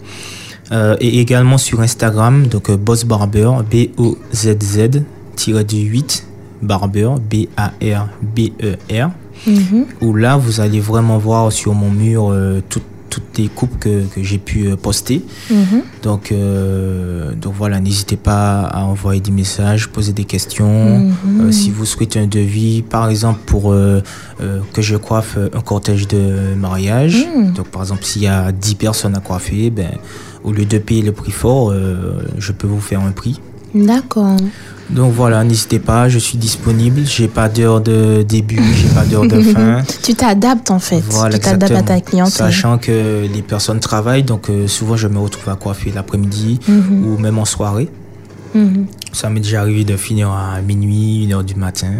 Et 1.00 1.18
également 1.20 1.58
sur 1.58 1.80
Instagram, 1.80 2.46
donc 2.46 2.70
Boss 2.70 3.04
Barber, 3.04 3.50
B-O-Z-Z, 3.70 5.02
tiré 5.34 5.64
du 5.64 5.78
8, 5.78 6.26
Barber, 6.62 7.10
B-A-R-B-E-R 7.28 9.10
Mhm. 9.46 9.86
où 10.00 10.14
là 10.14 10.36
vous 10.36 10.60
allez 10.60 10.80
vraiment 10.80 11.18
voir 11.18 11.50
sur 11.52 11.74
mon 11.74 11.90
mur 11.90 12.30
euh, 12.30 12.60
tout- 12.68 12.80
toutes 13.08 13.38
les 13.38 13.48
coupes 13.48 13.76
que, 13.80 14.04
que 14.14 14.22
j'ai 14.22 14.38
pu 14.38 14.66
euh, 14.68 14.76
poster. 14.76 15.24
Mhm. 15.50 15.82
Donc, 16.04 16.30
euh, 16.30 17.34
donc 17.34 17.54
voilà, 17.58 17.80
n'hésitez 17.80 18.16
pas 18.16 18.60
à 18.62 18.84
envoyer 18.84 19.20
des 19.20 19.32
messages, 19.32 19.88
poser 19.88 20.12
des 20.12 20.24
questions. 20.24 20.98
Mhm. 21.00 21.14
Euh, 21.40 21.50
si 21.50 21.70
vous 21.72 21.84
souhaitez 21.86 22.20
un 22.20 22.28
devis, 22.28 22.82
par 22.82 23.08
exemple 23.10 23.40
pour 23.46 23.72
euh, 23.72 24.00
que 24.72 24.80
je 24.80 24.96
coiffe 24.96 25.36
un 25.52 25.60
cortège 25.60 26.06
de 26.06 26.54
mariage, 26.56 27.26
donc 27.56 27.66
par 27.68 27.82
exemple 27.82 28.04
s'il 28.04 28.22
y 28.22 28.26
a 28.28 28.52
10 28.52 28.76
personnes 28.76 29.16
à 29.16 29.20
coiffer, 29.20 29.70
ben, 29.70 29.90
au 30.44 30.52
lieu 30.52 30.64
de 30.64 30.78
payer 30.78 31.02
le 31.02 31.10
prix 31.12 31.32
fort, 31.32 31.74
je 32.38 32.52
peux 32.52 32.68
vous 32.68 32.80
faire 32.80 33.00
un 33.00 33.10
prix. 33.12 33.40
D'accord. 33.74 34.36
Donc 34.94 35.12
voilà, 35.14 35.44
n'hésitez 35.44 35.78
pas, 35.78 36.08
je 36.08 36.18
suis 36.18 36.36
disponible. 36.36 37.02
J'ai 37.04 37.28
pas 37.28 37.48
d'heure 37.48 37.80
de 37.80 38.22
début, 38.28 38.60
j'ai 38.74 38.88
pas 38.88 39.04
d'heure 39.04 39.26
de 39.26 39.40
fin. 39.54 39.82
Tu 40.02 40.14
t'adaptes 40.14 40.70
en 40.70 40.78
fait. 40.80 41.00
Voilà, 41.10 41.38
tu 41.38 41.44
t'adaptes 41.44 41.72
à 41.74 41.82
ta 41.82 42.00
clientèle. 42.00 42.32
Sachant 42.32 42.76
que 42.78 43.26
les 43.32 43.42
personnes 43.42 43.78
travaillent, 43.80 44.24
donc 44.24 44.50
euh, 44.50 44.66
souvent 44.66 44.96
je 44.96 45.06
me 45.06 45.18
retrouve 45.18 45.48
à 45.48 45.56
coiffer 45.56 45.92
l'après-midi 45.94 46.58
Mhm. 46.66 47.04
ou 47.06 47.18
même 47.18 47.38
en 47.38 47.44
soirée. 47.44 47.88
Mhm. 48.54 48.86
Ça 49.12 49.30
m'est 49.30 49.40
déjà 49.40 49.60
arrivé 49.60 49.84
de 49.84 49.96
finir 49.96 50.30
à 50.30 50.60
minuit, 50.60 51.22
une 51.24 51.32
heure 51.34 51.44
du 51.44 51.54
matin. 51.54 51.92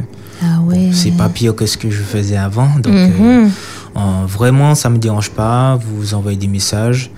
Ah 0.42 0.60
ouais. 0.64 0.90
C'est 0.92 1.12
pas 1.12 1.28
pire 1.28 1.54
que 1.54 1.66
ce 1.66 1.76
que 1.76 1.90
je 1.90 2.02
faisais 2.02 2.36
avant. 2.36 2.70
Donc 2.82 2.92
Mhm. 2.94 3.12
euh, 3.20 3.46
en- 3.94 4.26
vraiment, 4.26 4.74
ça 4.74 4.90
me 4.90 4.98
dérange 4.98 5.30
pas. 5.30 5.76
Vous 5.80 6.14
envoyez 6.14 6.36
des 6.38 6.48
messages. 6.48 7.10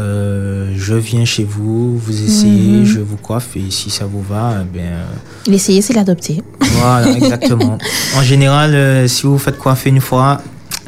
Euh, 0.00 0.72
je 0.76 0.94
viens 0.94 1.24
chez 1.24 1.44
vous, 1.44 1.98
vous 1.98 2.22
essayez, 2.24 2.78
Mhm. 2.78 2.84
je 2.86 3.00
vous 3.00 3.16
coiffe 3.16 3.54
et 3.56 3.70
si 3.70 3.90
ça 3.90 4.06
vous 4.06 4.22
va, 4.22 4.54
eh 4.62 4.64
bien 4.78 4.92
L'essayer, 5.46 5.82
c'est 5.82 5.92
l'adopter. 5.92 6.42
voilà, 6.60 7.10
exactement. 7.16 7.76
en 8.16 8.22
général, 8.22 8.74
euh, 8.74 9.06
si 9.08 9.26
vous 9.26 9.36
faites 9.38 9.58
coiffer 9.58 9.90
une 9.90 10.00
fois, 10.00 10.40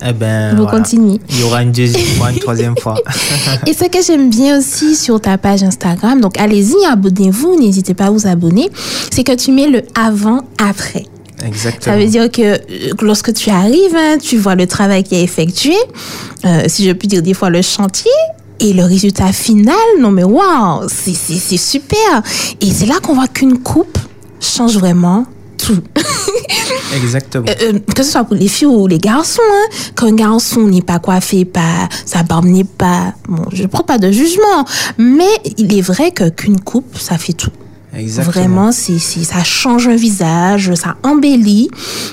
eh 0.05 0.12
ben 0.14 0.57
Vous 0.57 0.62
voilà. 0.62 0.79
continuez. 0.79 1.20
Il 1.29 1.40
y 1.40 1.42
aura 1.42 1.62
une 1.62 1.72
deuxième 1.72 2.03
fois, 2.16 2.31
une 2.33 2.38
troisième 2.38 2.77
fois. 2.77 2.94
Et 3.66 3.72
ce 3.75 3.85
que 3.85 3.98
j'aime 4.05 4.31
bien 4.31 4.59
aussi 4.59 4.96
sur 4.96 5.20
ta 5.20 5.37
page 5.38 5.62
Instagram, 5.62 6.20
donc 6.20 6.38
allez-y, 6.40 6.75
abonnez-vous, 6.90 7.59
n'hésitez 7.61 7.94
pas 7.94 8.07
à 8.07 8.11
vous 8.11 8.27
abonner, 8.27 8.70
c'est 9.12 9.25
que 9.25 9.35
tu 9.37 9.53
mets 9.53 9.68
le 9.68 9.83
avant-après. 9.94 11.05
Exactement. 11.44 11.96
Ça 11.96 12.01
veut 12.01 12.09
dire 12.09 12.31
que 12.31 12.42
euh, 12.42 12.59
lorsque 13.03 13.33
tu 13.35 13.51
arrives, 13.51 13.94
hein, 13.96 14.16
tu 14.20 14.38
vois 14.38 14.55
le 14.55 14.66
travail 14.66 15.03
qui 15.03 15.16
est 15.16 15.22
effectué, 15.22 15.75
euh, 16.44 16.62
si 16.68 16.87
je 16.87 16.92
puis 16.92 17.09
dire 17.09 17.20
des 17.22 17.35
fois 17.35 17.51
le 17.51 17.62
chantier, 17.62 18.11
et 18.62 18.72
le 18.72 18.85
résultat 18.85 19.33
final, 19.33 19.75
non 20.01 20.12
mais 20.12 20.22
waouh, 20.22 20.88
c'est 20.88 21.57
super. 21.57 22.22
Et 22.61 22.70
c'est 22.70 22.87
là 22.87 22.94
qu'on 23.03 23.14
voit 23.14 23.27
qu'une 23.27 23.59
coupe 23.59 23.98
change 24.40 24.79
vraiment 24.79 25.27
tout. 25.59 25.83
Exactement. 26.96 27.46
Euh, 27.48 27.72
euh, 27.75 27.79
que 27.94 28.03
ce 28.03 28.12
soit 28.12 28.25
pour 28.25 28.37
les 28.37 28.48
filles 28.48 28.68
ou 28.68 28.87
les 28.87 28.98
garçons, 28.98 29.40
hein, 29.42 29.77
quand 29.96 30.07
un 30.07 30.14
garçon 30.14 30.62
n'est 30.62 30.83
pas 30.83 30.98
coiffé, 31.01 31.44
pas, 31.44 31.88
sa 32.05 32.22
barbe 32.22 32.46
n'est 32.46 32.64
pas, 32.64 33.14
bon, 33.29 33.44
je 33.53 33.66
prends 33.66 33.85
pas 33.85 33.98
de 33.98 34.11
jugement, 34.11 34.64
mais 34.96 35.31
il 35.59 35.77
est 35.77 35.83
vrai 35.83 36.12
que 36.12 36.29
qu'une 36.29 36.61
coupe, 36.61 36.98
ça 36.98 37.18
fait 37.18 37.33
tout. 37.33 37.51
Exactement. 37.94 38.33
Vraiment, 38.33 38.72
c'est, 38.72 38.98
ça 38.98 39.44
change 39.44 39.87
un 39.87 39.96
visage, 39.96 40.72
ça 40.74 40.96
embellit. 41.02 41.68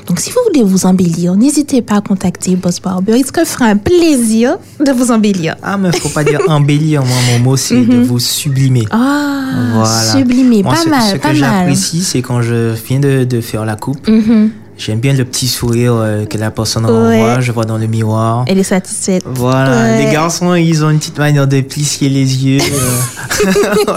Donc, 0.08 0.20
si 0.20 0.30
vous 0.32 0.40
voulez 0.48 0.64
vous 0.64 0.86
embellir, 0.86 1.36
n'hésitez 1.36 1.82
pas 1.82 1.96
à 1.98 2.02
contacter 2.02 2.56
Boss 2.56 2.82
Barber. 2.82 3.14
Il 3.18 3.26
se 3.26 3.32
fera 3.46 3.66
un 3.66 3.78
plaisir 3.78 4.58
de 4.86 4.92
vous 4.92 5.12
embellir. 5.12 5.56
Ah, 5.64 5.78
mais 5.78 5.92
faut 5.98 6.10
pas 6.10 6.24
dire 6.24 6.42
embellir. 6.48 7.02
Moi, 7.04 7.18
mon 7.32 7.40
mot, 7.40 7.58
c'est 7.58 7.80
de 7.82 8.02
vous 8.04 8.20
sublimer. 8.20 8.86
Ah, 8.92 9.46
Voilà. 9.74 10.12
sublimé, 10.18 10.64
Moi, 10.64 10.74
pas 10.74 10.82
ce, 10.84 10.90
mal, 10.90 11.02
ce 11.12 11.16
pas 11.18 11.30
que 11.30 11.36
j'apprécie, 11.36 12.02
c'est 12.04 12.22
quand 12.22 12.42
je 12.42 12.74
viens 12.88 13.00
de, 13.00 13.24
de 13.24 13.42
faire 13.42 13.66
la 13.66 13.76
coupe, 13.76 14.08
Mhm. 14.08 14.52
J'aime 14.80 15.00
bien 15.00 15.14
le 15.14 15.26
petit 15.26 15.48
sourire 15.48 15.94
euh, 15.96 16.26
que 16.26 16.38
la 16.40 16.50
personne 16.50 16.86
Ouais. 16.86 16.92
renvoie. 17.22 17.40
Je 17.42 17.52
vois 17.52 17.66
dans 17.66 17.78
le 17.78 17.86
miroir. 17.86 18.46
Elle 18.48 18.58
est 18.58 18.64
satisfaite. 18.64 19.24
Voilà, 19.28 19.72
Ouais. 19.84 20.06
les 20.06 20.12
garçons, 20.12 20.56
ils 20.56 20.84
ont 20.84 20.90
une 20.90 20.98
petite 20.98 21.20
manière 21.20 21.48
de 21.48 21.62
plisser 21.62 22.10
les 22.10 22.46
yeux. 22.46 22.62
euh. 22.62 23.94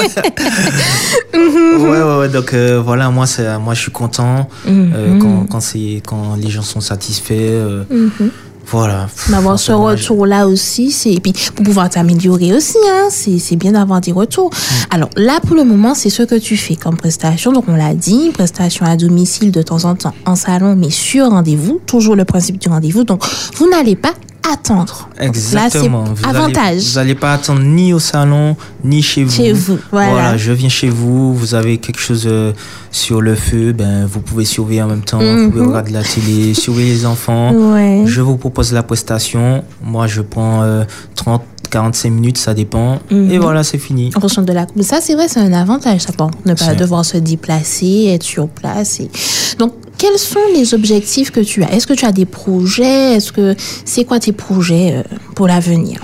ouais, 1.35 1.89
ouais, 2.03 2.19
ouais, 2.19 2.29
donc 2.29 2.53
euh, 2.53 2.81
voilà, 2.85 3.09
moi, 3.11 3.27
moi, 3.61 3.75
je 3.75 3.81
suis 3.81 3.93
content 3.93 4.49
Mhm. 4.67 5.19
quand, 5.49 5.63
quand, 6.05 6.37
les 6.37 6.51
gens 6.51 6.63
sont 6.63 6.81
satisfaits. 6.81 7.85
Mhm. 7.91 8.31
Voilà. 8.71 9.09
D'avoir 9.29 9.59
ce 9.59 9.73
Franchement, 9.73 9.97
je- 9.97 10.03
retour-là 10.03 10.47
aussi, 10.49 10.91
c'est 10.91 11.13
et 11.13 11.21
puis 11.21 11.33
pour 11.55 11.65
pouvoir 11.65 11.91
t'améliorer 11.91 12.55
aussi, 12.55 12.77
hein, 12.91 13.09
c'est 13.11 13.39
c'est 13.39 13.57
bien 13.57 13.73
d'avoir 13.73 14.01
des 14.01 14.13
retours. 14.13 14.51
Alors 14.91 15.11
là, 15.17 15.41
pour 15.47 15.57
le 15.57 15.65
moment, 15.65 15.95
c'est 15.95 16.11
ce 16.11 16.23
que 16.23 16.37
tu 16.37 16.57
fais 16.57 16.77
comme 16.77 16.97
prestation. 16.97 17.53
Donc 17.53 17.65
on 17.69 17.75
l'a 17.77 17.95
dit, 17.95 18.31
prestation 18.33 18.87
à 18.87 18.97
domicile 18.97 19.51
de 19.53 19.63
temps 19.63 19.85
en 19.85 19.95
temps 19.95 20.15
en 20.27 20.37
salon, 20.37 20.75
mais 20.77 20.91
sur 20.91 21.29
rendez-vous. 21.31 21.81
Toujours 21.87 22.17
le 22.17 22.25
principe 22.25 22.59
du 22.59 22.69
rendez-vous. 22.69 23.05
Donc 23.05 23.23
vous 23.57 23.69
n'allez 23.69 23.97
pas 23.97 24.15
attendre. 24.51 25.09
Exactement. 25.19 26.05
Là, 26.05 26.11
Vous 26.11 26.17
c'est 26.23 26.27
allez- 26.29 26.39
avantage. 26.39 26.83
vous 26.83 26.95
n'allez 26.95 27.15
pas 27.15 27.33
attendre 27.35 27.61
ni 27.63 27.93
au 27.93 27.99
salon, 27.99 28.57
ni 28.85 29.03
chez 29.03 29.25
vous. 29.25 29.31
Chez 29.37 29.53
vous, 29.53 29.79
voilà. 29.91 30.37
je 30.37 30.53
viens 30.53 30.69
chez 30.69 30.89
vous, 30.89 31.35
vous 31.35 31.55
avez 31.55 31.79
quelque 31.79 32.01
chose 32.01 32.25
euh, 32.27 32.53
sur 32.91 33.21
le 33.21 33.35
feu, 33.35 33.73
ben, 33.73 34.05
vous 34.07 34.21
pouvez 34.21 34.45
surveiller 34.45 34.83
en 34.83 34.89
même 34.89 35.03
temps, 35.05 35.19
vous 35.19 35.51
pouvez 35.51 35.63
Mhm. 35.63 35.69
regarder 35.69 35.93
la 35.93 36.03
télé, 36.03 36.55
surveiller 36.65 36.93
les 36.95 37.07
enfants. 37.07 37.53
Ouais. 37.53 38.03
Je 38.07 38.21
vous 38.21 38.37
propose 38.37 38.73
la 38.73 38.83
prestation. 38.83 39.65
Moi, 39.83 40.07
je 40.07 40.21
prends 40.23 40.63
euh, 40.63 40.85
30, 41.15 41.43
45 41.71 42.11
minutes, 42.11 42.39
ça 42.39 42.53
dépend. 42.53 42.99
Mhm. 43.11 43.31
Et 43.31 43.39
voilà, 43.39 43.63
c'est 43.63 43.79
fini. 43.79 44.11
En 44.15 44.21
fonction 44.21 44.43
de 44.43 44.53
la. 44.53 44.67
Ça, 44.83 44.99
c'est 45.01 45.15
vrai, 45.15 45.29
c'est 45.29 45.41
un 45.41 45.53
avantage, 45.53 46.01
ça, 46.03 46.13
pour 46.13 46.31
ne 46.45 46.55
pas 46.55 46.75
devoir 46.75 47.05
se 47.05 47.17
déplacer, 47.17 48.11
être 48.13 48.23
sur 48.25 48.49
place. 48.49 49.01
Et... 49.01 49.11
Donc, 49.59 49.73
quels 50.03 50.19
sont 50.19 50.41
les 50.53 50.75
objectifs 50.75 51.31
que 51.31 51.39
tu 51.39 51.63
as? 51.63 51.73
Est-ce 51.73 51.87
que 51.87 51.93
tu 51.93 52.05
as 52.05 52.11
des 52.11 52.27
projets? 52.27 53.15
Est-ce 53.15 53.31
que 53.31 53.55
c'est 53.85 54.05
quoi 54.05 54.19
tes 54.19 54.33
projets 54.33 54.97
euh, 54.97 55.03
pour 55.37 55.47
l'avenir? 55.47 56.01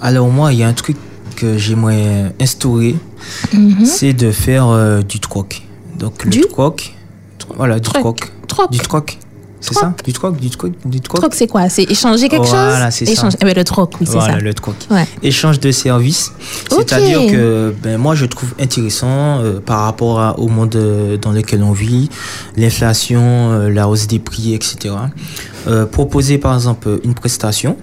Alors, 0.00 0.28
moi, 0.28 0.54
il 0.54 0.60
y 0.60 0.62
a 0.62 0.66
un 0.66 0.72
truc 0.72 0.96
que 1.36 1.58
j'aimerais 1.58 2.34
instaurer, 2.40 2.96
c'est 3.84 4.14
de 4.14 4.30
faire 4.30 4.68
euh, 4.68 5.02
du 5.02 5.20
troc. 5.20 5.60
Donc, 5.98 6.24
le 6.24 6.30
Du 6.30 6.40
troc, 6.40 6.94
voilà, 7.54 7.78
du. 7.80 7.90
Troc. 7.90 8.30
Du 8.70 8.78
troc. 8.78 9.18
C'est 9.66 9.74
ça 9.74 9.94
Du 10.04 10.12
troc, 10.12 10.36
du 10.38 10.50
troc, 10.50 10.72
du 10.84 11.00
troc. 11.00 11.20
Troc, 11.20 11.34
c'est 11.34 11.46
quoi? 11.46 11.68
C'est 11.68 11.84
échanger 11.90 12.28
quelque 12.28 12.46
Voilà, 12.46 12.90
chose? 12.90 12.94
c'est 13.06 13.14
ça. 13.14 13.28
Eh 13.40 13.44
ben, 13.44 13.54
le 13.56 13.64
troc, 13.64 13.92
oui, 14.00 14.06
c'est 14.06 14.12
Voilà, 14.18 14.34
ça. 14.34 14.40
le 14.40 14.52
troc. 14.54 14.74
Ouais. 14.90 15.06
Échange 15.22 15.58
de 15.60 15.70
services. 15.72 16.32
C'est-à-dire 16.70 17.20
que 17.30 17.74
ben, 17.82 17.96
moi, 17.98 18.14
je 18.14 18.26
trouve 18.26 18.52
intéressant 18.60 19.38
euh, 19.40 19.60
par 19.60 19.80
rapport 19.84 20.20
à- 20.20 20.38
au 20.38 20.48
monde 20.48 20.76
euh, 20.76 21.16
dans 21.16 21.32
lequel 21.32 21.62
on 21.62 21.72
vit, 21.72 22.10
l'inflation, 22.56 23.22
euh, 23.52 23.68
la 23.70 23.88
hausse 23.88 24.06
des 24.06 24.18
prix, 24.18 24.54
etc. 24.54 24.94
Proposer 25.92 26.38
par 26.38 26.54
exemple 26.54 27.00
une 27.04 27.14
prestation 27.14 27.76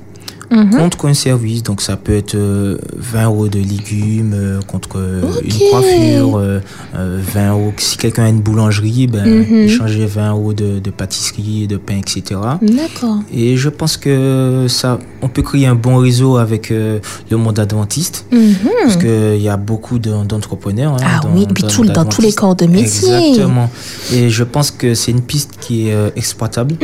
Mhm. 0.51 0.71
contre 0.77 1.07
un 1.07 1.13
service. 1.13 1.63
Donc 1.63 1.81
ça 1.81 1.95
peut 1.97 2.15
être 2.15 2.35
euh, 2.35 2.77
20 2.97 3.25
euros 3.25 3.47
de 3.47 3.59
légumes 3.59 4.33
euh, 4.35 4.59
contre 4.67 4.97
euh, 4.97 5.21
une 5.43 5.69
coiffure, 5.71 6.37
euh, 6.37 6.59
euh, 6.95 7.19
20 7.33 7.51
euros. 7.51 7.73
Si 7.77 7.97
quelqu'un 7.97 8.25
a 8.25 8.29
une 8.29 8.41
boulangerie, 8.41 9.07
ben, 9.07 9.23
Mhm. 9.25 9.55
échanger 9.59 10.05
20 10.05 10.31
euros 10.31 10.53
de, 10.53 10.79
de 10.79 10.89
pâtisserie, 10.91 11.67
de 11.67 11.77
pain, 11.77 11.97
etc. 11.99 12.39
D'accord. 12.61 13.19
Et 13.33 13.55
je 13.57 13.69
pense 13.69 13.97
que 13.97 14.65
ça, 14.67 14.99
on 15.21 15.29
peut 15.29 15.41
créer 15.41 15.67
un 15.67 15.75
bon 15.75 15.97
réseau 15.97 16.37
avec 16.37 16.69
le 16.69 17.37
monde 17.37 17.57
adventiste, 17.59 18.25
Mhm. 18.31 18.55
parce 18.83 18.97
qu'il 18.97 19.41
y 19.41 19.49
a 19.49 19.57
beaucoup 19.57 19.99
de- 19.99 20.23
d'entrepreneurs. 20.25 20.93
hein, 20.93 20.97
Ah 21.05 21.19
dans- 21.23 21.33
oui, 21.33 21.45
dans 21.47 21.67
tout, 21.67 21.85
dans 21.85 22.05
tous 22.05 22.21
les 22.21 22.33
corps 22.33 22.55
de 22.55 22.65
métier. 22.65 23.09
Exactement. 23.29 23.69
Et 24.13 24.29
je 24.29 24.43
pense 24.43 24.69
que 24.71 24.93
c'est 24.93 25.11
une 25.11 25.21
piste 25.21 25.51
qui 25.59 25.87
est 25.89 25.95
exploitable. 26.15 26.75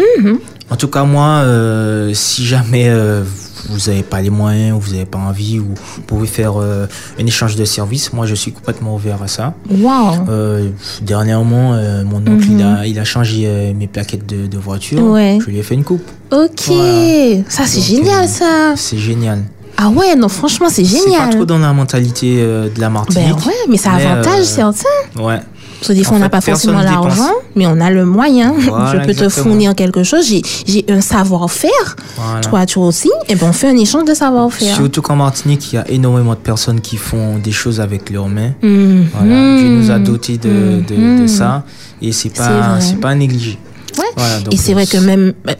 En 0.70 0.76
tout 0.76 0.88
cas, 0.90 1.04
moi, 1.06 1.42
euh, 1.46 2.12
si 2.14 2.46
jamais 2.46 2.86
euh, 2.90 3.24
vous 3.70 3.90
n'avez 3.90 4.04
pas 4.04 4.22
les 4.22 4.30
moyens 4.30 4.76
ou 4.78 4.80
vous 4.80 4.92
n'avez 4.92 5.06
pas 5.06 5.18
envie 5.20 5.60
ou 5.60 5.66
vous 5.96 6.02
pouvez 6.02 6.28
faire 6.28 6.54
euh, 6.58 6.86
un 7.20 7.26
échange 7.26 7.56
de 7.56 7.66
services, 7.66 8.14
moi, 8.14 8.26
je 8.26 8.36
suis 8.36 8.52
complètement 8.52 8.96
ouvert 8.96 9.22
à 9.24 9.28
ça. 9.28 9.54
Wow. 9.70 10.28
Euh, 10.30 10.70
dernièrement, 11.02 11.74
euh, 11.74 12.04
mon 12.04 12.18
oncle, 12.18 12.48
il, 12.50 12.62
a, 12.64 12.86
il 12.86 12.98
a 13.00 13.04
changé 13.04 13.74
mes 13.78 13.88
plaquettes 13.88 14.26
de, 14.26 14.48
de 14.48 14.58
voiture. 14.58 15.02
Mhm. 15.02 15.12
Ouais. 15.12 15.38
Je 15.42 15.46
lui 15.50 15.58
ai 15.60 15.64
fait 15.64 15.76
une 15.76 15.84
coupe. 15.84 16.10
Ok. 16.32 16.64
Voilà. 16.68 17.44
Ça, 17.50 17.64
c'est 17.66 17.82
génial, 17.82 18.28
ça. 18.28 18.74
C'est 18.76 18.98
génial. 18.98 19.44
Ah 19.80 19.90
ouais, 19.90 20.16
non, 20.16 20.28
franchement, 20.28 20.70
c'est 20.72 20.84
C'est 20.84 20.98
pas 20.98 21.04
génial. 21.06 21.30
trop 21.30 21.46
dans 21.46 21.60
la 21.60 21.72
mentalité 21.72 22.38
de 22.42 22.72
la 22.80 22.90
Martinique. 22.90 23.28
Ben 23.28 23.48
ouais, 23.48 23.54
mais 23.70 23.78
ça 23.78 23.92
avantage, 23.92 24.40
euh, 24.40 24.44
certains. 24.44 25.22
Ouais. 25.24 25.40
Parce 25.80 25.90
que 25.90 25.94
des 25.94 26.04
fois, 26.04 26.14
En 26.14 26.18
on 26.18 26.20
n'a 26.22 26.30
pas 26.30 26.42
forcément 26.42 26.82
l'argent, 26.82 27.32
mais 27.56 27.68
on 27.68 27.80
a 27.80 27.90
le 27.90 28.06
moyen. 28.06 28.54
Voilà, 28.68 29.00
je 29.00 29.06
peux 29.06 29.14
te 29.14 29.30
fournir 29.30 29.76
quelque 29.76 30.04
chose. 30.04 30.26
J'ai, 30.28 30.86
un 30.90 31.02
savoir-faire. 31.02 31.96
Voilà. 32.16 32.42
Toi, 32.42 32.66
tu 32.66 32.80
aussi. 32.80 33.10
Et 33.30 33.36
ben, 33.36 33.48
on 33.50 33.54
fait 33.54 33.70
un 33.70 33.78
échange 33.78 34.06
de 34.06 34.14
savoir-faire. 34.14 34.76
Surtout 34.76 35.02
qu'en 35.02 35.16
Martinique, 35.16 35.72
il 35.72 35.76
y 35.76 35.80
a 35.80 35.88
énormément 35.90 36.34
de 36.34 36.40
personnes 36.40 36.82
qui 36.82 36.98
font 36.98 37.38
des 37.38 37.52
choses 37.52 37.80
avec 37.80 38.10
leurs 38.10 38.28
mains. 38.30 38.52
Mhm. 38.62 39.08
Voilà. 39.14 39.58
Dieu 39.60 39.70
nous 39.70 39.92
a 39.92 40.00
dotés 40.00 40.38
de, 40.38 40.82
de, 40.88 40.96
de 40.96 41.22
Mhm. 41.22 41.28
ça 41.28 41.64
et 42.02 42.12
c'est 42.12 42.30
pas, 42.30 42.80
pas 43.02 43.16
négligé. 43.16 43.58
Ouais. 43.98 44.06
Voilà, 44.16 44.40
donc, 44.40 44.54
Et 44.54 44.58
c'est 44.58 44.72
euh, 44.72 44.76
vrai 44.76 44.86
que 44.86 44.98
même, 44.98 45.34
bah, 45.46 45.54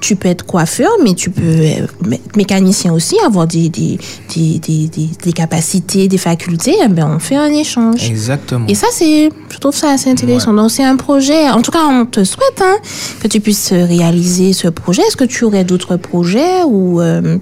tu 0.00 0.16
peux 0.16 0.28
être 0.28 0.44
coiffeur, 0.44 0.90
mais 1.02 1.14
tu 1.14 1.30
peux 1.30 1.42
euh, 1.42 1.86
mé- 2.04 2.20
mécanicien 2.36 2.92
aussi, 2.92 3.16
avoir 3.24 3.46
des, 3.46 3.68
des, 3.68 3.98
des, 4.34 4.58
des, 4.88 5.32
capacités, 5.32 6.08
des 6.08 6.18
facultés. 6.18 6.74
Eh 6.84 6.88
ben, 6.88 7.10
on 7.16 7.18
fait 7.18 7.36
un 7.36 7.50
échange. 7.52 8.08
Exactement. 8.08 8.66
Et 8.68 8.74
ça, 8.74 8.86
c'est, 8.92 9.30
je 9.50 9.58
trouve 9.58 9.74
ça 9.74 9.90
assez 9.92 10.10
intéressant. 10.10 10.52
Donc, 10.52 10.70
c'est 10.70 10.84
un 10.84 10.96
projet. 10.96 11.48
En 11.50 11.62
tout 11.62 11.70
cas, 11.70 11.86
on 11.90 12.04
te 12.06 12.22
souhaite 12.24 12.60
hein, 12.62 12.76
que 13.20 13.28
tu 13.28 13.40
puisses 13.40 13.72
réaliser 13.72 14.52
ce 14.52 14.68
projet. 14.68 15.02
Est-ce 15.02 15.16
que 15.16 15.24
tu 15.24 15.44
aurais 15.44 15.64
d'autres 15.64 15.96
projets 15.96 16.62
ou 16.66 17.00
euh, 17.00 17.38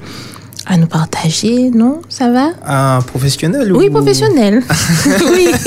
à 0.67 0.77
nous 0.77 0.87
partager? 0.87 1.71
Non, 1.75 2.01
ça 2.09 2.31
va? 2.31 2.51
Un 2.67 3.01
professionnel 3.03 3.73
Oui, 3.73 3.89
ou- 3.89 3.91
professionnel. 3.93 4.63
oui. 5.35 5.49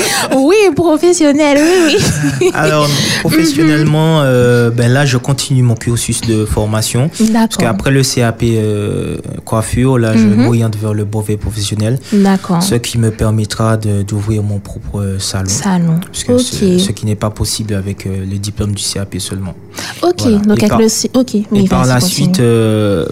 oui, 0.36 0.56
professionnel, 0.74 1.58
oui, 1.60 1.96
oui. 2.40 2.50
Alors, 2.54 2.88
professionnellement, 3.20 4.22
euh, 4.22 4.70
ben 4.70 4.90
là, 4.90 5.04
je 5.04 5.16
continue 5.18 5.62
mon 5.62 5.74
cursus 5.74 6.20
de 6.22 6.44
formation. 6.44 7.10
D'accord. 7.20 7.32
Parce 7.32 7.56
qu'après 7.56 7.90
le 7.90 8.02
CAP 8.02 8.42
euh, 8.42 9.16
coiffure, 9.44 9.98
là, 9.98 10.16
je 10.16 10.24
mhm. 10.24 10.44
m'oriente 10.44 10.76
vers 10.76 10.94
le 10.94 11.04
brevet 11.04 11.36
professionnel. 11.36 11.98
D'accord. 12.12 12.62
Ce 12.62 12.74
qui 12.74 12.98
me 12.98 13.10
permettra 13.10 13.76
d'ouvrir 13.76 14.42
mon 14.42 14.58
propre 14.58 15.16
salon. 15.18 15.48
Salon. 15.48 16.00
Parce 16.04 16.24
que 16.24 16.38
ce 16.38 16.92
qui 16.92 17.06
n'est 17.06 17.16
pas 17.16 17.30
possible 17.30 17.74
avec 17.74 18.06
euh, 18.06 18.24
le 18.24 18.38
diplôme 18.38 18.72
du 18.72 18.82
CAP 18.82 19.16
seulement. 19.18 19.54
Ok, 20.02 20.28
donc 20.46 20.62
avec 20.62 20.78
le 20.78 21.18
Ok, 21.18 21.34
et 21.34 21.68
par 21.68 21.86
la, 21.86 22.00
suite, 22.00 22.40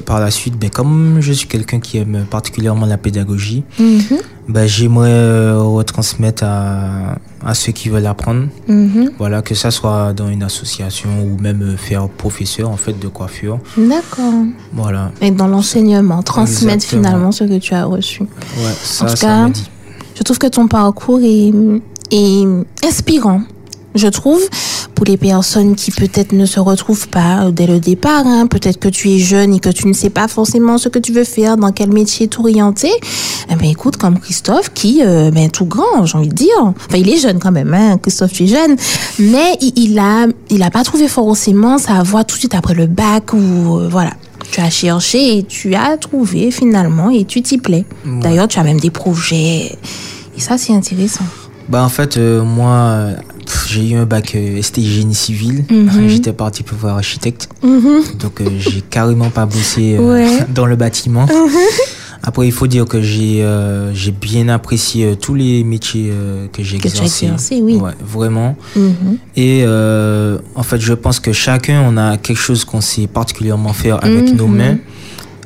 par 0.07 0.21
la 0.21 0.31
suite, 0.31 0.59
ben, 0.59 0.71
comme 0.71 1.19
je 1.21 1.33
suis 1.33 1.49
quelqu'un 1.49 1.81
qui 1.81 1.99
aime 1.99 2.25
particulièrement 2.31 2.87
la 2.87 2.99
pédagogie, 2.99 3.65
mhm. 3.79 4.19
ben, 4.49 4.67
j'aimerais 4.67 5.53
retransmettre 5.53 6.45
à, 6.45 6.70
à, 7.45 7.55
ceux 7.55 7.73
qui 7.73 7.89
veulent 7.89 8.07
apprendre. 8.07 8.49
Mhm. 8.69 9.13
Voilà, 9.19 9.43
que 9.43 9.55
ça 9.55 9.71
soit 9.71 10.13
dans 10.13 10.29
une 10.29 10.43
association 10.43 11.11
ou 11.25 11.41
même 11.41 11.77
faire 11.77 12.09
professeur 12.09 12.71
en 12.71 12.77
fait 12.77 12.99
de 12.99 13.09
coiffure. 13.09 13.59
D'accord. 13.77 14.45
Voilà. 14.73 15.13
Et 15.21 15.31
dans 15.31 15.49
l'enseignement, 15.49 16.23
transmettre 16.23 16.85
finalement 16.85 17.33
ce 17.33 17.45
que 17.45 17.59
tu 17.59 17.75
as 17.75 17.85
reçu. 17.85 18.23
Ouais, 18.23 18.29
ça, 18.83 19.05
en 19.05 19.09
tout 19.09 19.15
cas, 19.17 19.49
dit. 19.49 19.71
Je 20.17 20.23
trouve 20.23 20.39
que 20.39 20.49
ton 20.49 20.69
parcours 20.69 21.21
est, 21.23 21.53
est 22.11 22.47
inspirant 22.87 23.43
je 23.95 24.09
trouve, 24.09 24.41
pour 24.95 25.07
les 25.07 25.17
personnes 25.17 25.75
qui 25.75 25.91
peut-être 25.91 26.33
ne 26.33 26.47
se 26.47 26.61
retrouvent 26.61 27.09
pas 27.09 27.51
dès 27.51 27.67
le 27.67 27.81
départ. 27.81 28.27
Hein. 28.27 28.47
Peut-être 28.47 28.79
que 28.79 28.89
tu 28.89 29.11
es 29.11 29.19
jeune 29.19 29.55
et 29.55 29.61
que 29.61 29.71
tu 29.71 29.87
ne 29.87 29.93
sais 29.93 30.11
pas 30.11 30.29
forcément 30.29 30.79
ce 30.79 30.89
que 30.89 30.99
tu 30.99 31.13
veux 31.13 31.25
faire, 31.25 31.57
dans 31.57 31.73
quel 31.73 31.93
métier 31.93 32.29
t'orienter. 32.29 32.93
Eh 33.51 33.57
ben, 33.57 33.69
écoute, 33.69 33.97
comme 33.97 34.19
Christophe, 34.19 34.73
qui 34.73 35.03
euh, 35.05 35.31
ben, 35.31 35.51
tout 35.51 35.65
grand, 35.65 36.05
j'ai 36.05 36.19
envie 36.19 36.29
de 36.29 36.35
dire. 36.35 36.61
Enfin, 36.61 36.99
il 36.99 37.09
est 37.09 37.19
jeune 37.19 37.39
quand 37.39 37.53
même, 37.53 37.75
hein. 37.75 37.99
Christophe, 37.99 38.33
tu 38.33 38.45
es 38.45 38.47
jeune. 38.47 38.77
Mais 39.19 39.57
il, 39.61 39.73
il 39.77 39.99
a, 39.99 40.27
il 40.51 40.63
a 40.63 40.71
pas 40.71 40.85
trouvé 40.85 41.09
forcément 41.09 41.79
sa 41.79 42.03
voie 42.03 42.25
tout 42.25 42.37
de 42.37 42.41
suite 42.41 42.55
après 42.55 42.75
le 42.75 42.87
bac 42.87 43.33
ou 43.33 43.79
euh, 43.79 43.89
voilà. 43.91 44.13
Tu 44.51 44.61
as 44.61 44.71
cherché 44.71 45.39
et 45.39 45.43
tu 45.45 45.75
as 45.75 45.97
trouvé 45.97 46.51
finalement 46.51 47.11
et 47.11 47.25
tu 47.25 47.41
t'y 47.41 47.59
plais. 47.59 47.85
D'ailleurs, 48.05 48.49
tu 48.49 48.59
as 48.59 48.65
même 48.65 48.81
des 48.81 48.91
projets. 48.91 49.79
Et 50.37 50.41
ça, 50.41 50.59
c'est 50.59 50.73
intéressant. 50.73 51.25
Bah 51.69 51.85
en 51.85 51.89
fait, 51.89 52.17
euh, 52.17 52.43
moi, 52.43 53.11
j'ai 53.67 53.91
eu 53.91 53.95
un 53.95 54.07
bac 54.07 54.35
euh, 54.35 54.61
ST 54.61 54.81
génie 54.81 55.15
civil. 55.15 55.65
Mhm. 55.71 56.09
J'étais 56.09 56.33
parti 56.33 56.63
pour 56.63 56.79
voir 56.79 56.97
architecte. 56.97 57.49
Mhm. 57.63 58.03
Donc, 58.19 58.41
euh, 58.41 58.47
j'ai 58.59 58.81
carrément 58.81 59.31
pas 59.31 59.47
bossé 59.47 59.97
euh, 59.99 60.29
dans 60.55 60.67
le 60.67 60.77
bâtiment. 60.77 61.27
Mhm. 61.27 61.51
Après, 62.23 62.47
il 62.47 62.53
faut 62.53 62.67
dire 62.67 62.85
que 62.85 63.01
j'ai 63.01 63.47
j'ai 63.95 64.11
bien 64.11 64.49
apprécié 64.51 65.17
tous 65.17 65.35
les 65.35 65.65
métiers 65.65 66.13
que 66.53 66.63
j'ai 66.63 66.77
exercés. 66.77 67.31
oui. 67.63 67.77
Ouais, 67.77 67.93
vraiment. 68.05 68.57
Et 69.37 69.65
en 69.65 70.63
fait, 70.63 70.81
je 70.81 70.93
pense 70.93 71.19
que 71.19 71.33
chacun, 71.33 71.83
on 71.87 71.97
a 71.97 72.19
quelque 72.19 72.39
chose 72.39 72.67
qu'on 72.67 72.83
sait 72.83 73.07
particulièrement 73.07 73.73
faire 73.73 74.05
avec 74.05 74.35
nos 74.35 74.49
mains. 74.49 74.77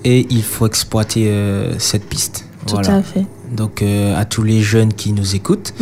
Et 0.04 0.26
il 0.30 0.42
faut 0.42 0.66
exploiter 0.66 1.32
cette 1.78 2.06
piste. 2.06 2.44
Tout 2.66 2.78
à 2.78 3.02
fait. 3.02 3.24
Donc, 3.56 3.84
à 4.16 4.24
tous 4.24 4.42
les 4.42 4.60
jeunes 4.60 4.92
qui 4.92 5.12
nous 5.12 5.36
écoutent, 5.36 5.74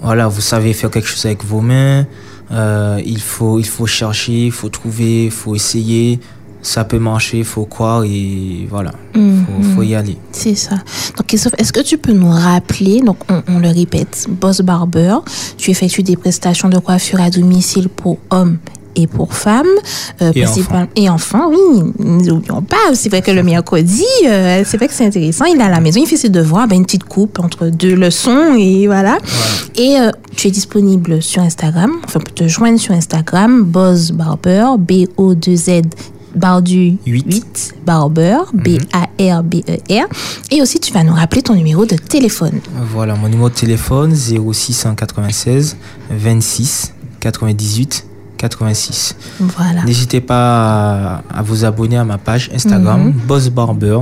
voilà, 0.00 0.28
vous 0.28 0.40
savez 0.40 0.72
faire 0.72 0.90
quelque 0.90 1.08
chose 1.08 1.26
avec 1.26 1.44
vos 1.44 1.60
mains. 1.60 2.06
Euh, 2.50 3.00
il, 3.04 3.20
faut, 3.20 3.58
il 3.58 3.66
faut 3.66 3.86
chercher, 3.86 4.46
il 4.46 4.52
faut 4.52 4.68
trouver, 4.68 5.26
il 5.26 5.30
faut 5.30 5.54
essayer. 5.54 6.18
Ça 6.60 6.84
peut 6.84 6.98
marcher, 6.98 7.38
il 7.38 7.44
faut 7.44 7.66
croire 7.66 8.02
et 8.04 8.66
voilà, 8.68 8.90
il 9.14 9.44
faut, 9.46 9.76
faut, 9.76 9.82
y 9.84 9.94
aller. 9.94 10.16
C'est 10.32 10.56
ça. 10.56 10.74
Donc, 11.16 11.26
Christophe, 11.28 11.54
est-ce 11.56 11.72
que 11.72 11.80
tu 11.80 11.98
peux 11.98 12.12
nous 12.12 12.30
rappeler, 12.30 13.00
donc 13.00 13.18
on, 13.30 13.42
on, 13.46 13.58
le 13.60 13.68
répète, 13.68 14.26
Boss 14.28 14.60
Barber, 14.62 15.18
tu 15.56 15.70
effectues 15.70 16.02
des 16.02 16.16
prestations 16.16 16.68
de 16.68 16.78
coiffure 16.78 17.20
à 17.20 17.30
domicile 17.30 17.88
pour 17.88 18.18
hommes 18.30 18.58
et 18.96 19.06
pour 19.06 19.34
femmes. 19.34 19.66
Euh, 20.22 20.32
et, 20.34 20.46
enfants. 20.46 20.86
et 20.96 21.08
enfants, 21.08 21.50
oui, 21.50 21.92
n'oublions 21.98 22.62
pas. 22.62 22.76
C'est 22.94 23.08
vrai 23.08 23.22
que 23.22 23.30
le 23.30 23.42
mercredi, 23.42 24.04
euh, 24.26 24.62
c'est 24.66 24.76
vrai 24.76 24.88
que 24.88 24.94
c'est 24.94 25.06
intéressant. 25.06 25.44
Il 25.44 25.58
est 25.58 25.64
à 25.64 25.68
la 25.68 25.80
maison, 25.80 26.00
il 26.00 26.06
fait 26.06 26.16
ses 26.16 26.28
devoirs, 26.28 26.66
ben, 26.66 26.76
une 26.76 26.84
petite 26.84 27.04
coupe 27.04 27.38
entre 27.38 27.66
deux 27.66 27.94
leçons 27.94 28.54
et 28.58 28.86
voilà. 28.86 29.18
Et 29.76 29.98
euh, 29.98 30.10
tu 30.36 30.48
es 30.48 30.50
disponible 30.50 31.22
sur 31.22 31.42
Instagram, 31.42 31.92
enfin, 32.04 32.20
pour 32.20 32.34
te 32.34 32.48
joindre 32.48 32.78
sur 32.78 32.94
Instagram, 32.94 33.62
Boz 33.62 34.12
Barber, 34.12 34.64
B-O-2-Z 34.78 35.82
Bardu 36.34 36.96
8, 37.06 37.74
Barber, 37.84 38.38
mhm. 38.52 38.62
B-A-R-B-E-R. 38.62 40.06
Et 40.50 40.62
aussi, 40.62 40.78
tu 40.80 40.92
vas 40.92 41.02
nous 41.02 41.14
rappeler 41.14 41.42
ton 41.42 41.54
numéro 41.54 41.86
de 41.86 41.96
téléphone. 41.96 42.60
Voilà, 42.92 43.14
mon 43.14 43.28
numéro 43.28 43.48
de 43.48 43.54
téléphone 43.54 44.14
0696 44.14 45.76
26 46.10 46.94
98 47.20 48.07
86. 48.38 49.16
Voilà. 49.40 49.84
N'hésitez 49.84 50.20
pas 50.20 51.22
à, 51.30 51.42
vous 51.42 51.64
abonner 51.64 51.98
à 51.98 52.04
ma 52.04 52.16
page 52.18 52.50
Instagram, 52.54 53.08
mhm. 53.08 53.12
Boss 53.26 53.50
Barber. 53.50 53.98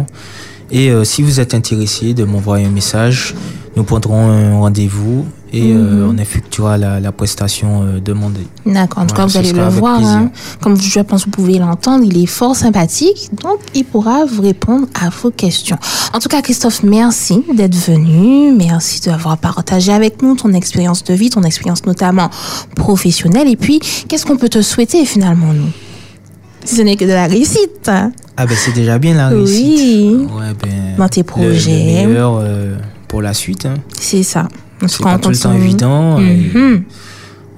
Et 0.70 0.90
euh, 0.90 1.04
si 1.04 1.22
vous 1.22 1.40
êtes 1.40 1.54
intéressé 1.54 2.14
de 2.14 2.24
m'envoyer 2.24 2.66
un 2.66 2.70
message, 2.70 3.34
nous 3.76 3.84
prendrons 3.84 4.30
un 4.30 4.58
rendez-vous 4.58 5.26
et 5.56 5.72
euh, 5.72 5.76
mhm. 5.76 6.10
on 6.10 6.18
effectuera 6.18 6.76
la, 6.76 7.12
prestation 7.12 7.82
euh, 7.82 8.00
demandée. 8.00 8.46
D'accord, 8.66 9.04
en 9.04 9.06
tout 9.06 9.14
cas, 9.14 9.24
vous 9.24 9.36
allez 9.38 9.52
le 9.52 9.68
voir. 9.68 10.04
Hein. 10.04 10.30
Comme 10.60 10.78
je 10.78 11.00
pense 11.00 11.24
que 11.24 11.30
vous 11.30 11.36
pouvez 11.36 11.58
l'entendre, 11.58 12.04
il 12.04 12.22
est 12.22 12.26
fort 12.26 12.54
sympathique, 12.54 13.30
donc 13.42 13.58
il 13.74 13.84
pourra 13.84 14.26
vous 14.26 14.42
répondre 14.42 14.86
à 14.94 15.08
vos 15.08 15.30
questions. 15.30 15.78
En 16.12 16.18
tout 16.18 16.28
cas, 16.28 16.42
Christophe, 16.42 16.82
merci 16.82 17.42
d'être 17.54 17.74
venu. 17.74 18.52
Merci 18.52 19.00
d'avoir 19.00 19.38
partagé 19.38 19.92
avec 19.92 20.20
nous 20.22 20.36
ton 20.36 20.52
expérience 20.52 21.04
de 21.04 21.14
vie, 21.14 21.30
ton 21.30 21.42
expérience 21.42 21.86
notamment 21.86 22.28
professionnelle. 22.74 23.48
Et 23.48 23.56
puis, 23.56 23.80
qu'est-ce 24.08 24.26
qu'on 24.26 24.36
peut 24.36 24.50
te 24.50 24.60
souhaiter 24.60 25.06
finalement, 25.06 25.54
nous? 25.54 25.70
Ce 26.66 26.82
n'est 26.82 26.96
que 26.96 27.04
de 27.04 27.12
la 27.12 27.26
réussite. 27.26 27.88
Ah 27.88 28.44
ben 28.44 28.56
c'est 28.56 28.74
déjà 28.74 28.98
bien 28.98 29.14
la 29.14 29.28
réussite. 29.28 29.78
Oui. 29.80 30.26
Ouais, 30.36 30.52
ben, 30.60 30.96
Dans 30.98 31.08
tes 31.08 31.22
projets. 31.22 32.02
Le, 32.02 32.08
meilleur 32.08 32.38
euh, 32.42 32.76
pour 33.08 33.22
la 33.22 33.32
suite. 33.32 33.64
Hein. 33.64 33.74
C'est 33.98 34.24
ça. 34.24 34.48
C'est 34.86 35.02
pas 35.02 35.18
tout 35.18 35.30
le 35.30 35.36
temps 35.36 35.54
évident. 35.54 36.18
Mm 36.18 36.82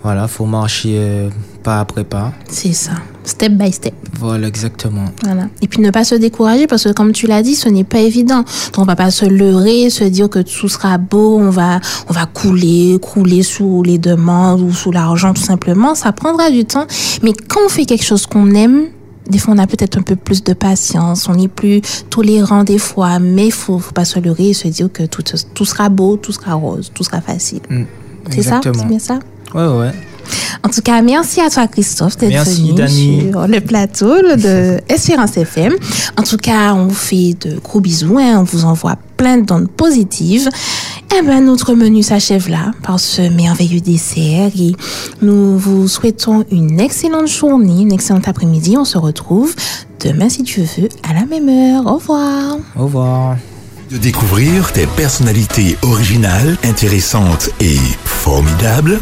Voilà, 0.02 0.28
faut 0.28 0.46
marcher 0.46 0.94
euh, 0.96 1.28
pas 1.62 1.80
après 1.80 2.04
pas. 2.04 2.32
C'est 2.48 2.72
ça. 2.72 2.92
Step 3.24 3.52
by 3.52 3.70
step. 3.72 3.94
Voilà, 4.18 4.48
exactement. 4.48 5.04
Voilà. 5.22 5.48
Et 5.60 5.68
puis 5.68 5.82
ne 5.82 5.90
pas 5.90 6.04
se 6.04 6.14
décourager 6.14 6.66
parce 6.66 6.84
que 6.84 6.92
comme 6.92 7.12
tu 7.12 7.26
l'as 7.26 7.42
dit, 7.42 7.54
ce 7.54 7.68
n'est 7.68 7.84
pas 7.84 7.98
évident. 7.98 8.38
Donc 8.38 8.78
on 8.78 8.84
va 8.84 8.96
pas 8.96 9.10
se 9.10 9.26
leurrer, 9.26 9.90
se 9.90 10.04
dire 10.04 10.30
que 10.30 10.38
tout 10.38 10.68
sera 10.68 10.96
beau, 10.98 11.38
on 11.38 11.50
va, 11.50 11.80
on 12.08 12.12
va 12.12 12.26
couler, 12.26 12.98
couler 13.02 13.42
sous 13.42 13.82
les 13.82 13.98
demandes 13.98 14.62
ou 14.62 14.72
sous 14.72 14.92
l'argent 14.92 15.34
tout 15.34 15.42
simplement. 15.42 15.94
Ça 15.94 16.12
prendra 16.12 16.50
du 16.50 16.64
temps. 16.64 16.86
Mais 17.22 17.32
quand 17.32 17.60
on 17.66 17.68
fait 17.68 17.84
quelque 17.84 18.04
chose 18.04 18.26
qu'on 18.26 18.54
aime, 18.54 18.86
des 19.28 19.38
fois, 19.38 19.54
on 19.54 19.58
a 19.58 19.66
peut-être 19.66 19.98
un 19.98 20.02
peu 20.02 20.16
plus 20.16 20.42
de 20.42 20.52
patience, 20.52 21.28
on 21.28 21.38
est 21.38 21.48
plus 21.48 21.80
tolérant 22.10 22.64
des 22.64 22.78
fois, 22.78 23.18
mais 23.18 23.46
il 23.46 23.52
faut, 23.52 23.78
faut 23.78 23.92
pas 23.92 24.04
se 24.04 24.18
leurrer 24.18 24.50
et 24.50 24.54
se 24.54 24.68
dire 24.68 24.90
que 24.92 25.04
tout, 25.04 25.22
tout 25.54 25.64
sera 25.64 25.88
beau, 25.88 26.16
tout 26.16 26.32
sera 26.32 26.54
rose, 26.54 26.90
tout 26.94 27.04
sera 27.04 27.20
facile. 27.20 27.60
Mm, 27.68 27.84
c'est 28.30 28.42
ça? 28.42 28.60
C'est 28.62 28.86
bien 28.86 28.98
ça? 28.98 29.18
Ouais, 29.54 29.66
ouais. 29.66 29.92
En 30.62 30.68
tout 30.68 30.82
cas, 30.82 31.00
merci 31.02 31.40
à 31.40 31.48
toi, 31.48 31.66
Christophe, 31.66 32.16
d'être 32.18 32.44
venu 32.48 33.30
sur 33.30 33.46
le 33.46 33.60
plateau 33.60 34.20
de 34.36 34.78
Espérance 34.88 35.36
FM. 35.36 35.74
En 36.16 36.22
tout 36.22 36.36
cas, 36.36 36.74
on 36.74 36.88
vous 36.88 36.94
fait 36.94 37.34
de 37.40 37.58
gros 37.58 37.80
bisous. 37.80 38.18
Hein. 38.18 38.40
On 38.40 38.42
vous 38.42 38.64
envoie 38.64 38.96
plein 39.16 39.38
d'ondes 39.38 39.70
positives. 39.70 40.48
Eh 41.16 41.22
ben, 41.22 41.44
notre 41.44 41.74
menu 41.74 42.02
s'achève 42.02 42.48
là 42.48 42.72
par 42.82 43.00
ce 43.00 43.22
merveilleux 43.22 43.80
dessert 43.80 44.50
et 44.58 44.72
nous 45.22 45.58
vous 45.58 45.88
souhaitons 45.88 46.44
une 46.50 46.78
excellente 46.80 47.28
journée, 47.28 47.82
une 47.82 47.92
excellente 47.92 48.28
après-midi. 48.28 48.76
On 48.76 48.84
se 48.84 48.98
retrouve 48.98 49.54
demain, 50.00 50.28
si 50.28 50.42
tu 50.42 50.60
veux, 50.60 50.88
à 51.08 51.14
la 51.14 51.24
même 51.24 51.48
heure. 51.48 51.86
Au 51.86 51.94
revoir. 51.96 52.58
Au 52.76 52.84
revoir. 52.84 53.36
De 53.90 53.96
découvrir 53.96 54.70
des 54.74 54.86
personnalités 54.86 55.78
originales, 55.82 56.58
intéressantes 56.62 57.50
et 57.60 57.78
formidables 58.04 59.00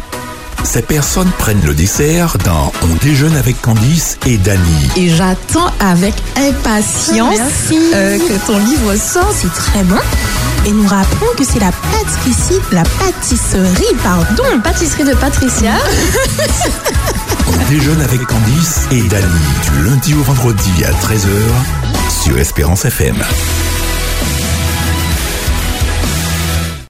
ces 0.63 0.81
personnes 0.81 1.29
prennent 1.37 1.65
le 1.65 1.73
dessert 1.73 2.37
dans 2.43 2.71
On 2.83 2.95
déjeune 3.03 3.35
avec 3.35 3.61
Candice 3.61 4.17
et 4.25 4.37
Dany. 4.37 4.89
Et 4.95 5.09
j'attends 5.09 5.71
avec 5.79 6.13
impatience 6.35 7.39
euh, 7.93 8.17
que 8.19 8.45
ton 8.45 8.57
livre 8.59 8.95
sorte. 8.95 9.35
C'est 9.41 9.53
très 9.53 9.83
bon. 9.83 9.97
Et 10.65 10.71
nous 10.71 10.87
rappelons 10.87 11.31
que 11.37 11.43
c'est 11.43 11.59
la 11.59 11.71
pâtisserie, 11.71 12.61
la 12.71 12.83
pâtisserie, 12.83 13.95
pardon, 14.03 14.59
pâtisserie 14.63 15.05
de 15.05 15.13
Patricia. 15.15 15.73
On 17.47 17.69
déjeune 17.69 18.01
avec 18.01 18.25
Candice 18.25 18.81
et 18.91 19.01
Dany 19.01 19.23
du 19.63 19.83
lundi 19.89 20.13
au 20.13 20.23
vendredi 20.23 20.83
à 20.83 20.91
13h 20.91 21.27
sur 22.23 22.37
Espérance 22.37 22.85
FM. 22.85 23.15